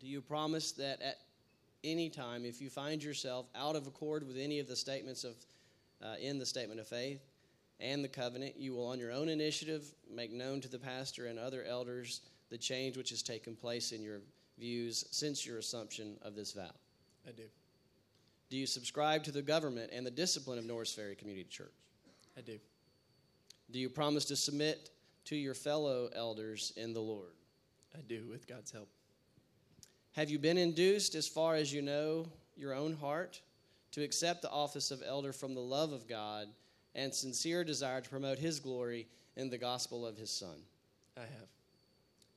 Do 0.00 0.06
you 0.06 0.22
promise 0.22 0.72
that 0.72 1.02
at 1.02 1.18
any 1.84 2.08
time, 2.08 2.44
if 2.44 2.60
you 2.60 2.70
find 2.70 3.02
yourself 3.02 3.46
out 3.54 3.76
of 3.76 3.86
accord 3.86 4.26
with 4.26 4.38
any 4.38 4.58
of 4.60 4.68
the 4.68 4.76
statements 4.76 5.24
of 5.24 5.34
uh, 6.02 6.14
in 6.20 6.38
the 6.38 6.46
statement 6.46 6.80
of 6.80 6.88
faith 6.88 7.20
and 7.80 8.02
the 8.02 8.08
covenant, 8.08 8.56
you 8.56 8.74
will, 8.74 8.86
on 8.86 8.98
your 8.98 9.12
own 9.12 9.28
initiative, 9.28 9.84
make 10.10 10.32
known 10.32 10.60
to 10.60 10.68
the 10.68 10.78
pastor 10.78 11.26
and 11.26 11.38
other 11.38 11.64
elders 11.64 12.22
the 12.50 12.58
change 12.58 12.96
which 12.96 13.10
has 13.10 13.22
taken 13.22 13.54
place 13.54 13.92
in 13.92 14.02
your 14.02 14.20
views 14.62 15.04
since 15.10 15.44
your 15.44 15.58
assumption 15.58 16.16
of 16.22 16.36
this 16.36 16.52
vow? 16.52 16.70
I 17.26 17.32
do. 17.32 17.42
Do 18.48 18.56
you 18.56 18.66
subscribe 18.66 19.24
to 19.24 19.32
the 19.32 19.42
government 19.42 19.90
and 19.92 20.06
the 20.06 20.10
discipline 20.10 20.56
of 20.56 20.64
Norris 20.64 20.94
Ferry 20.94 21.16
Community 21.16 21.48
Church? 21.48 21.74
I 22.38 22.42
do. 22.42 22.58
Do 23.72 23.80
you 23.80 23.88
promise 23.88 24.24
to 24.26 24.36
submit 24.36 24.90
to 25.24 25.34
your 25.34 25.54
fellow 25.54 26.10
elders 26.14 26.72
in 26.76 26.92
the 26.92 27.00
Lord? 27.00 27.32
I 27.92 28.02
do, 28.06 28.24
with 28.30 28.46
God's 28.46 28.70
help. 28.70 28.88
Have 30.12 30.30
you 30.30 30.38
been 30.38 30.58
induced, 30.58 31.16
as 31.16 31.26
far 31.26 31.56
as 31.56 31.72
you 31.72 31.82
know 31.82 32.28
your 32.56 32.72
own 32.72 32.94
heart, 32.94 33.40
to 33.92 34.02
accept 34.02 34.42
the 34.42 34.50
office 34.50 34.92
of 34.92 35.02
elder 35.04 35.32
from 35.32 35.54
the 35.54 35.60
love 35.60 35.92
of 35.92 36.06
God 36.06 36.46
and 36.94 37.12
sincere 37.12 37.64
desire 37.64 38.00
to 38.00 38.08
promote 38.08 38.38
His 38.38 38.60
glory 38.60 39.08
in 39.36 39.50
the 39.50 39.58
gospel 39.58 40.06
of 40.06 40.16
His 40.16 40.30
Son? 40.30 40.56
I 41.16 41.22
have. 41.22 41.48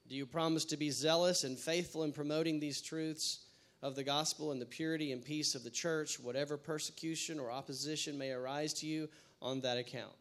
Do 0.08 0.16
you 0.16 0.26
promise 0.26 0.66
to 0.66 0.78
be 0.78 0.92
zealous 0.92 1.44
and 1.44 1.58
faithful 1.58 2.04
in 2.04 2.12
promoting 2.12 2.60
these 2.60 2.82
truths 2.82 3.40
of 3.82 3.96
the 3.96 4.04
gospel 4.04 4.52
and 4.52 4.62
the 4.62 4.66
purity 4.66 5.12
and 5.12 5.24
peace 5.24 5.56
of 5.56 5.64
the 5.64 5.70
church, 5.70 6.20
whatever 6.20 6.58
persecution 6.58 7.40
or 7.40 7.52
opposition 7.52 8.18
may 8.18 8.32
arise 8.32 8.74
to 8.76 8.88
you 8.88 9.10
on 9.42 9.62
that 9.62 9.78
account? 9.78 10.14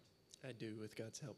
I 0.46 0.52
do, 0.52 0.74
with 0.80 0.96
God's 0.96 1.18
help. 1.18 1.36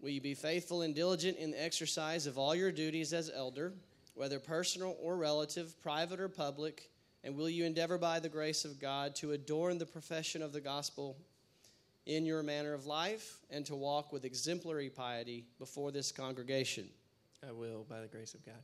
Will 0.00 0.10
you 0.10 0.20
be 0.20 0.34
faithful 0.34 0.82
and 0.82 0.94
diligent 0.94 1.38
in 1.38 1.50
the 1.50 1.62
exercise 1.62 2.26
of 2.26 2.38
all 2.38 2.54
your 2.54 2.70
duties 2.70 3.12
as 3.12 3.30
elder, 3.34 3.72
whether 4.14 4.38
personal 4.38 4.96
or 5.00 5.16
relative, 5.16 5.80
private 5.82 6.20
or 6.20 6.28
public? 6.28 6.90
And 7.24 7.36
will 7.36 7.50
you 7.50 7.64
endeavor 7.64 7.98
by 7.98 8.20
the 8.20 8.28
grace 8.28 8.64
of 8.64 8.80
God 8.80 9.16
to 9.16 9.32
adorn 9.32 9.78
the 9.78 9.86
profession 9.86 10.40
of 10.40 10.52
the 10.52 10.60
gospel 10.60 11.16
in 12.08 12.26
your 12.26 12.42
manner 12.42 12.74
of 12.74 12.86
life 12.86 13.36
and 13.50 13.64
to 13.66 13.76
walk 13.76 14.12
with 14.12 14.24
exemplary 14.24 14.90
piety 14.90 15.44
before 15.58 15.92
this 15.92 16.10
congregation? 16.10 16.88
I 17.46 17.52
will, 17.52 17.86
by 17.88 18.00
the 18.00 18.08
grace 18.08 18.34
of 18.34 18.44
God. 18.44 18.60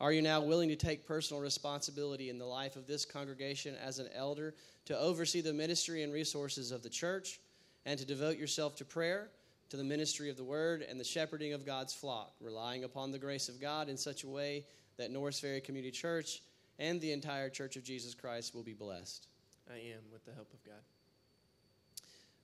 Are 0.00 0.12
you 0.12 0.22
now 0.22 0.40
willing 0.40 0.68
to 0.68 0.76
take 0.76 1.06
personal 1.06 1.42
responsibility 1.42 2.30
in 2.30 2.38
the 2.38 2.46
life 2.46 2.76
of 2.76 2.86
this 2.86 3.04
congregation 3.04 3.74
as 3.84 3.98
an 3.98 4.08
elder 4.14 4.54
to 4.86 4.96
oversee 4.96 5.40
the 5.40 5.52
ministry 5.52 6.04
and 6.04 6.12
resources 6.12 6.70
of 6.70 6.82
the 6.82 6.88
church 6.88 7.40
and 7.84 7.98
to 7.98 8.06
devote 8.06 8.38
yourself 8.38 8.76
to 8.76 8.84
prayer? 8.84 9.28
to 9.70 9.76
the 9.76 9.84
ministry 9.84 10.30
of 10.30 10.36
the 10.36 10.44
word 10.44 10.84
and 10.88 10.98
the 10.98 11.04
shepherding 11.04 11.52
of 11.52 11.66
God's 11.66 11.92
flock, 11.92 12.32
relying 12.40 12.84
upon 12.84 13.12
the 13.12 13.18
grace 13.18 13.48
of 13.48 13.60
God 13.60 13.88
in 13.88 13.96
such 13.96 14.24
a 14.24 14.28
way 14.28 14.64
that 14.96 15.10
Norris 15.10 15.40
Ferry 15.40 15.60
Community 15.60 15.90
Church 15.90 16.42
and 16.78 17.00
the 17.00 17.12
entire 17.12 17.50
Church 17.50 17.76
of 17.76 17.84
Jesus 17.84 18.14
Christ 18.14 18.54
will 18.54 18.62
be 18.62 18.72
blessed. 18.72 19.26
I 19.70 19.74
am, 19.74 20.00
with 20.10 20.24
the 20.24 20.32
help 20.32 20.52
of 20.54 20.64
God. 20.64 20.80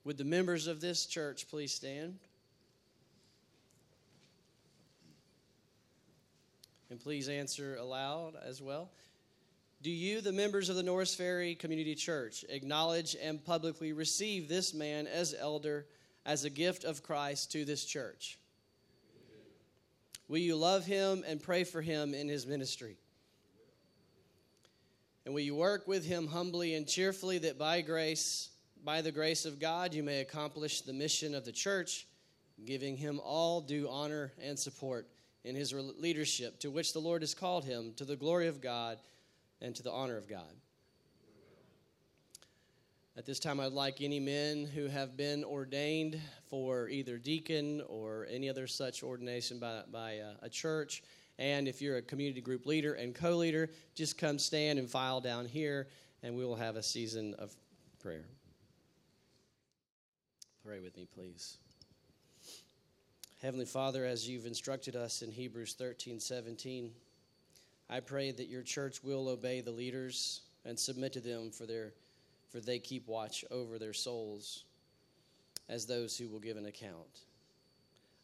Would 0.05 0.17
the 0.17 0.23
members 0.23 0.67
of 0.67 0.79
this 0.79 1.05
church 1.05 1.49
please 1.49 1.73
stand? 1.73 2.19
And 6.89 6.99
please 6.99 7.27
answer 7.27 7.75
aloud 7.75 8.35
as 8.41 8.61
well. 8.61 8.89
Do 9.81 9.91
you, 9.91 10.21
the 10.21 10.31
members 10.31 10.69
of 10.69 10.77
the 10.77 10.83
Norris 10.83 11.13
Ferry 11.13 11.55
Community 11.55 11.95
Church, 11.95 12.45
acknowledge 12.47 13.17
and 13.21 13.43
publicly 13.43 13.91
receive 13.91 14.47
this 14.47 14.73
man 14.73 15.07
as 15.07 15.35
elder? 15.37 15.85
as 16.25 16.43
a 16.43 16.49
gift 16.49 16.83
of 16.83 17.03
Christ 17.03 17.51
to 17.51 17.65
this 17.65 17.85
church? 17.85 18.39
Will 20.27 20.39
you 20.39 20.55
love 20.55 20.85
him 20.85 21.23
and 21.27 21.41
pray 21.41 21.63
for 21.63 21.81
him 21.81 22.15
in 22.15 22.27
his 22.27 22.47
ministry? 22.47 22.97
And 25.23 25.33
will 25.33 25.41
you 25.41 25.55
work 25.55 25.87
with 25.87 26.05
him 26.05 26.27
humbly 26.27 26.73
and 26.73 26.87
cheerfully 26.87 27.37
that 27.39 27.59
by 27.59 27.81
grace, 27.81 28.49
by 28.85 29.01
the 29.01 29.11
grace 29.11 29.45
of 29.45 29.59
God, 29.59 29.95
you 29.95 30.03
may 30.03 30.21
accomplish 30.21 30.81
the 30.81 30.93
mission 30.93 31.33
of 31.33 31.43
the 31.43 31.51
church, 31.51 32.05
giving 32.65 32.95
him 32.95 33.19
all 33.23 33.59
due 33.59 33.89
honor 33.89 34.31
and 34.39 34.57
support 34.57 35.07
in 35.43 35.55
his 35.55 35.73
leadership 35.73 36.59
to 36.59 36.69
which 36.69 36.93
the 36.93 36.99
Lord 36.99 37.23
has 37.23 37.33
called 37.33 37.65
him 37.65 37.93
to 37.97 38.05
the 38.05 38.15
glory 38.15 38.47
of 38.47 38.61
God 38.61 38.99
and 39.59 39.75
to 39.75 39.81
the 39.81 39.91
honor 39.91 40.17
of 40.17 40.29
God? 40.29 40.53
At 43.17 43.25
this 43.25 43.39
time, 43.39 43.59
I'd 43.59 43.71
like 43.71 44.01
any 44.01 44.19
men 44.19 44.65
who 44.65 44.87
have 44.87 45.17
been 45.17 45.43
ordained 45.43 46.19
for 46.47 46.87
either 46.87 47.17
deacon 47.17 47.81
or 47.87 48.27
any 48.29 48.49
other 48.49 48.67
such 48.67 49.01
ordination 49.01 49.57
by, 49.57 49.81
by 49.91 50.11
a, 50.11 50.31
a 50.43 50.49
church. 50.49 51.01
And 51.39 51.67
if 51.67 51.81
you're 51.81 51.97
a 51.97 52.01
community 52.01 52.41
group 52.41 52.65
leader 52.65 52.93
and 52.93 53.15
co 53.15 53.31
leader, 53.31 53.71
just 53.95 54.17
come 54.17 54.37
stand 54.37 54.77
and 54.77 54.89
file 54.89 55.21
down 55.21 55.45
here, 55.45 55.87
and 56.23 56.35
we 56.35 56.45
will 56.45 56.55
have 56.55 56.75
a 56.75 56.83
season 56.83 57.33
of 57.39 57.55
prayer. 57.99 58.25
Pray 60.65 60.79
with 60.79 60.97
me, 60.97 61.07
please. 61.13 61.57
Heavenly 63.39 63.67
Father, 63.67 64.03
as 64.03 64.27
you've 64.27 64.47
instructed 64.47 64.95
us 64.95 65.21
in 65.21 65.29
Hebrews 65.29 65.75
13 65.77 66.19
17, 66.19 66.89
I 67.87 67.99
pray 67.99 68.31
that 68.31 68.47
your 68.47 68.63
church 68.63 69.03
will 69.03 69.29
obey 69.29 69.61
the 69.61 69.69
leaders 69.69 70.41
and 70.65 70.79
submit 70.79 71.13
to 71.13 71.19
them 71.19 71.51
for 71.51 71.67
their 71.67 71.93
for 72.49 72.59
they 72.59 72.79
keep 72.79 73.07
watch 73.07 73.45
over 73.51 73.77
their 73.77 73.93
souls 73.93 74.63
as 75.69 75.85
those 75.85 76.17
who 76.17 76.29
will 76.29 76.39
give 76.39 76.57
an 76.57 76.65
account. 76.65 77.19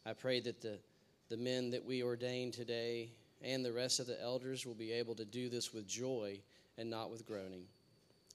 I 0.04 0.12
pray 0.12 0.40
that 0.40 0.60
the, 0.60 0.80
the 1.28 1.36
men 1.36 1.70
that 1.70 1.84
we 1.84 2.02
ordain 2.02 2.50
today 2.50 3.10
and 3.40 3.64
the 3.64 3.72
rest 3.72 4.00
of 4.00 4.08
the 4.08 4.20
elders 4.20 4.66
will 4.66 4.74
be 4.74 4.90
able 4.90 5.14
to 5.14 5.24
do 5.24 5.48
this 5.48 5.72
with 5.72 5.86
joy 5.86 6.40
and 6.76 6.90
not 6.90 7.08
with 7.08 7.24
groaning. 7.24 7.66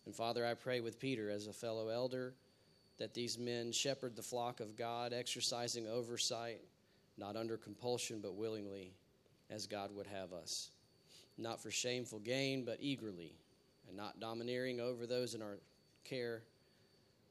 And 0.06 0.16
Father, 0.16 0.46
I 0.46 0.54
pray 0.54 0.80
with 0.80 0.98
Peter 0.98 1.30
as 1.30 1.48
a 1.48 1.54
fellow 1.54 1.90
elder 1.90 2.36
that 2.98 3.14
these 3.14 3.38
men 3.38 3.72
shepherd 3.72 4.16
the 4.16 4.22
flock 4.22 4.60
of 4.60 4.76
God, 4.76 5.14
exercising 5.14 5.88
oversight, 5.88 6.62
not 7.18 7.36
under 7.36 7.58
compulsion, 7.58 8.20
but 8.22 8.36
willingly, 8.36 8.94
as 9.50 9.68
God 9.68 9.96
would 9.96 10.08
have 10.08 10.34
us. 10.34 10.72
Not 11.38 11.62
for 11.62 11.70
shameful 11.70 12.20
gain, 12.20 12.66
but 12.66 12.78
eagerly, 12.80 13.36
and 13.88 13.96
not 13.96 14.20
domineering 14.20 14.80
over 14.80 15.06
those 15.06 15.36
in 15.36 15.42
our 15.42 15.60
care, 16.04 16.42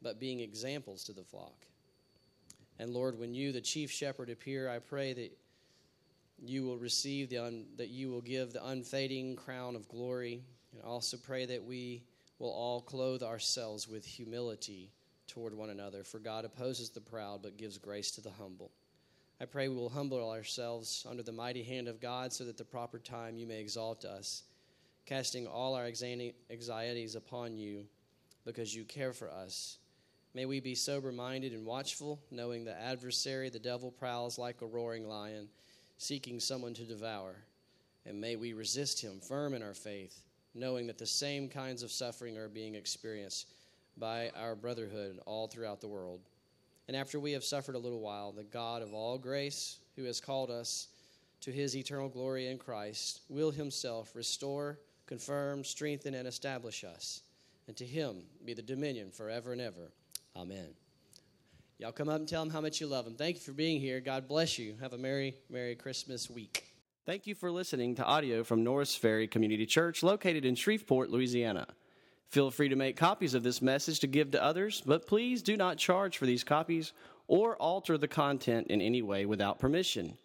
but 0.02 0.20
being 0.20 0.40
examples 0.40 1.04
to 1.04 1.12
the 1.12 1.24
flock. 1.24 1.66
And 2.78 2.92
Lord, 2.92 3.18
when 3.18 3.34
you, 3.34 3.52
the 3.52 3.60
chief 3.60 3.90
shepherd, 3.90 4.30
appear, 4.30 4.68
I 4.68 4.78
pray 4.78 5.12
that 5.14 5.36
you 6.44 6.64
will 6.64 6.76
receive 6.76 7.28
the 7.30 7.38
un, 7.38 7.64
that 7.76 7.88
you 7.88 8.10
will 8.10 8.20
give 8.20 8.52
the 8.52 8.64
unfading 8.66 9.36
crown 9.36 9.74
of 9.74 9.88
glory, 9.88 10.42
and 10.72 10.82
also 10.82 11.16
pray 11.16 11.46
that 11.46 11.64
we 11.64 12.02
will 12.38 12.50
all 12.50 12.82
clothe 12.82 13.22
ourselves 13.22 13.88
with 13.88 14.04
humility 14.04 14.90
toward 15.26 15.54
one 15.54 15.70
another. 15.70 16.04
For 16.04 16.18
God 16.18 16.44
opposes 16.44 16.90
the 16.90 17.00
proud, 17.00 17.42
but 17.42 17.56
gives 17.56 17.78
grace 17.78 18.10
to 18.12 18.20
the 18.20 18.30
humble. 18.30 18.70
I 19.40 19.44
pray 19.44 19.68
we 19.68 19.76
will 19.76 19.90
humble 19.90 20.30
ourselves 20.30 21.04
under 21.08 21.22
the 21.22 21.32
mighty 21.32 21.62
hand 21.62 21.88
of 21.88 22.00
God, 22.00 22.32
so 22.32 22.44
that 22.44 22.56
the 22.56 22.64
proper 22.64 22.98
time 22.98 23.36
you 23.36 23.46
may 23.46 23.60
exalt 23.60 24.04
us, 24.04 24.44
casting 25.04 25.46
all 25.46 25.74
our 25.74 25.84
anxieties 25.84 27.14
upon 27.14 27.56
you 27.56 27.84
because 28.46 28.74
you 28.74 28.84
care 28.84 29.12
for 29.12 29.30
us. 29.30 29.78
May 30.32 30.46
we 30.46 30.60
be 30.60 30.74
sober 30.74 31.12
minded 31.12 31.52
and 31.52 31.66
watchful, 31.66 32.20
knowing 32.30 32.64
the 32.64 32.78
adversary, 32.80 33.50
the 33.50 33.58
devil, 33.58 33.90
prowls 33.90 34.38
like 34.38 34.62
a 34.62 34.66
roaring 34.66 35.06
lion, 35.06 35.48
seeking 35.98 36.40
someone 36.40 36.74
to 36.74 36.84
devour. 36.84 37.36
And 38.06 38.20
may 38.20 38.36
we 38.36 38.52
resist 38.52 39.02
him, 39.02 39.20
firm 39.20 39.52
in 39.52 39.62
our 39.62 39.74
faith, 39.74 40.22
knowing 40.54 40.86
that 40.86 40.98
the 40.98 41.06
same 41.06 41.48
kinds 41.48 41.82
of 41.82 41.90
suffering 41.90 42.38
are 42.38 42.48
being 42.48 42.74
experienced 42.74 43.48
by 43.98 44.30
our 44.36 44.54
brotherhood 44.54 45.18
all 45.26 45.48
throughout 45.48 45.80
the 45.80 45.88
world. 45.88 46.20
And 46.88 46.96
after 46.96 47.18
we 47.18 47.32
have 47.32 47.44
suffered 47.44 47.74
a 47.74 47.78
little 47.78 48.00
while, 48.00 48.32
the 48.32 48.44
God 48.44 48.82
of 48.82 48.94
all 48.94 49.18
grace, 49.18 49.78
who 49.96 50.04
has 50.04 50.20
called 50.20 50.50
us 50.50 50.88
to 51.40 51.50
his 51.50 51.76
eternal 51.76 52.08
glory 52.08 52.48
in 52.48 52.58
Christ, 52.58 53.20
will 53.28 53.50
himself 53.50 54.14
restore, 54.14 54.78
confirm, 55.06 55.64
strengthen, 55.64 56.14
and 56.14 56.28
establish 56.28 56.84
us 56.84 57.22
and 57.66 57.76
to 57.76 57.84
him 57.84 58.22
be 58.44 58.54
the 58.54 58.62
dominion 58.62 59.10
forever 59.10 59.52
and 59.52 59.60
ever. 59.60 59.90
Amen. 60.36 60.68
Y'all 61.78 61.92
come 61.92 62.08
up 62.08 62.16
and 62.16 62.28
tell 62.28 62.42
them 62.42 62.52
how 62.52 62.60
much 62.60 62.80
you 62.80 62.86
love 62.86 63.04
them. 63.04 63.14
Thank 63.14 63.36
you 63.36 63.42
for 63.42 63.52
being 63.52 63.80
here. 63.80 64.00
God 64.00 64.28
bless 64.28 64.58
you. 64.58 64.76
Have 64.80 64.92
a 64.92 64.98
Merry, 64.98 65.34
Merry 65.50 65.74
Christmas 65.74 66.30
week. 66.30 66.64
Thank 67.04 67.26
you 67.26 67.34
for 67.34 67.50
listening 67.50 67.94
to 67.96 68.04
audio 68.04 68.42
from 68.42 68.64
Norris 68.64 68.94
Ferry 68.96 69.28
Community 69.28 69.66
Church 69.66 70.02
located 70.02 70.44
in 70.44 70.54
Shreveport, 70.54 71.10
Louisiana. 71.10 71.66
Feel 72.28 72.50
free 72.50 72.68
to 72.68 72.76
make 72.76 72.96
copies 72.96 73.34
of 73.34 73.42
this 73.42 73.62
message 73.62 74.00
to 74.00 74.06
give 74.06 74.32
to 74.32 74.42
others, 74.42 74.82
but 74.84 75.06
please 75.06 75.42
do 75.42 75.56
not 75.56 75.78
charge 75.78 76.18
for 76.18 76.26
these 76.26 76.44
copies 76.44 76.92
or 77.28 77.56
alter 77.56 77.96
the 77.96 78.08
content 78.08 78.66
in 78.68 78.80
any 78.80 79.02
way 79.02 79.26
without 79.26 79.58
permission. 79.58 80.16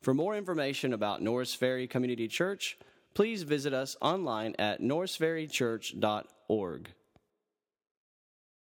For 0.00 0.14
more 0.14 0.36
information 0.36 0.92
about 0.92 1.22
Norris 1.22 1.54
Ferry 1.54 1.86
Community 1.86 2.28
Church, 2.28 2.78
please 3.14 3.42
visit 3.42 3.72
us 3.72 3.96
online 4.00 4.54
at 4.58 4.80
norrisferrychurch.org. 4.80 6.88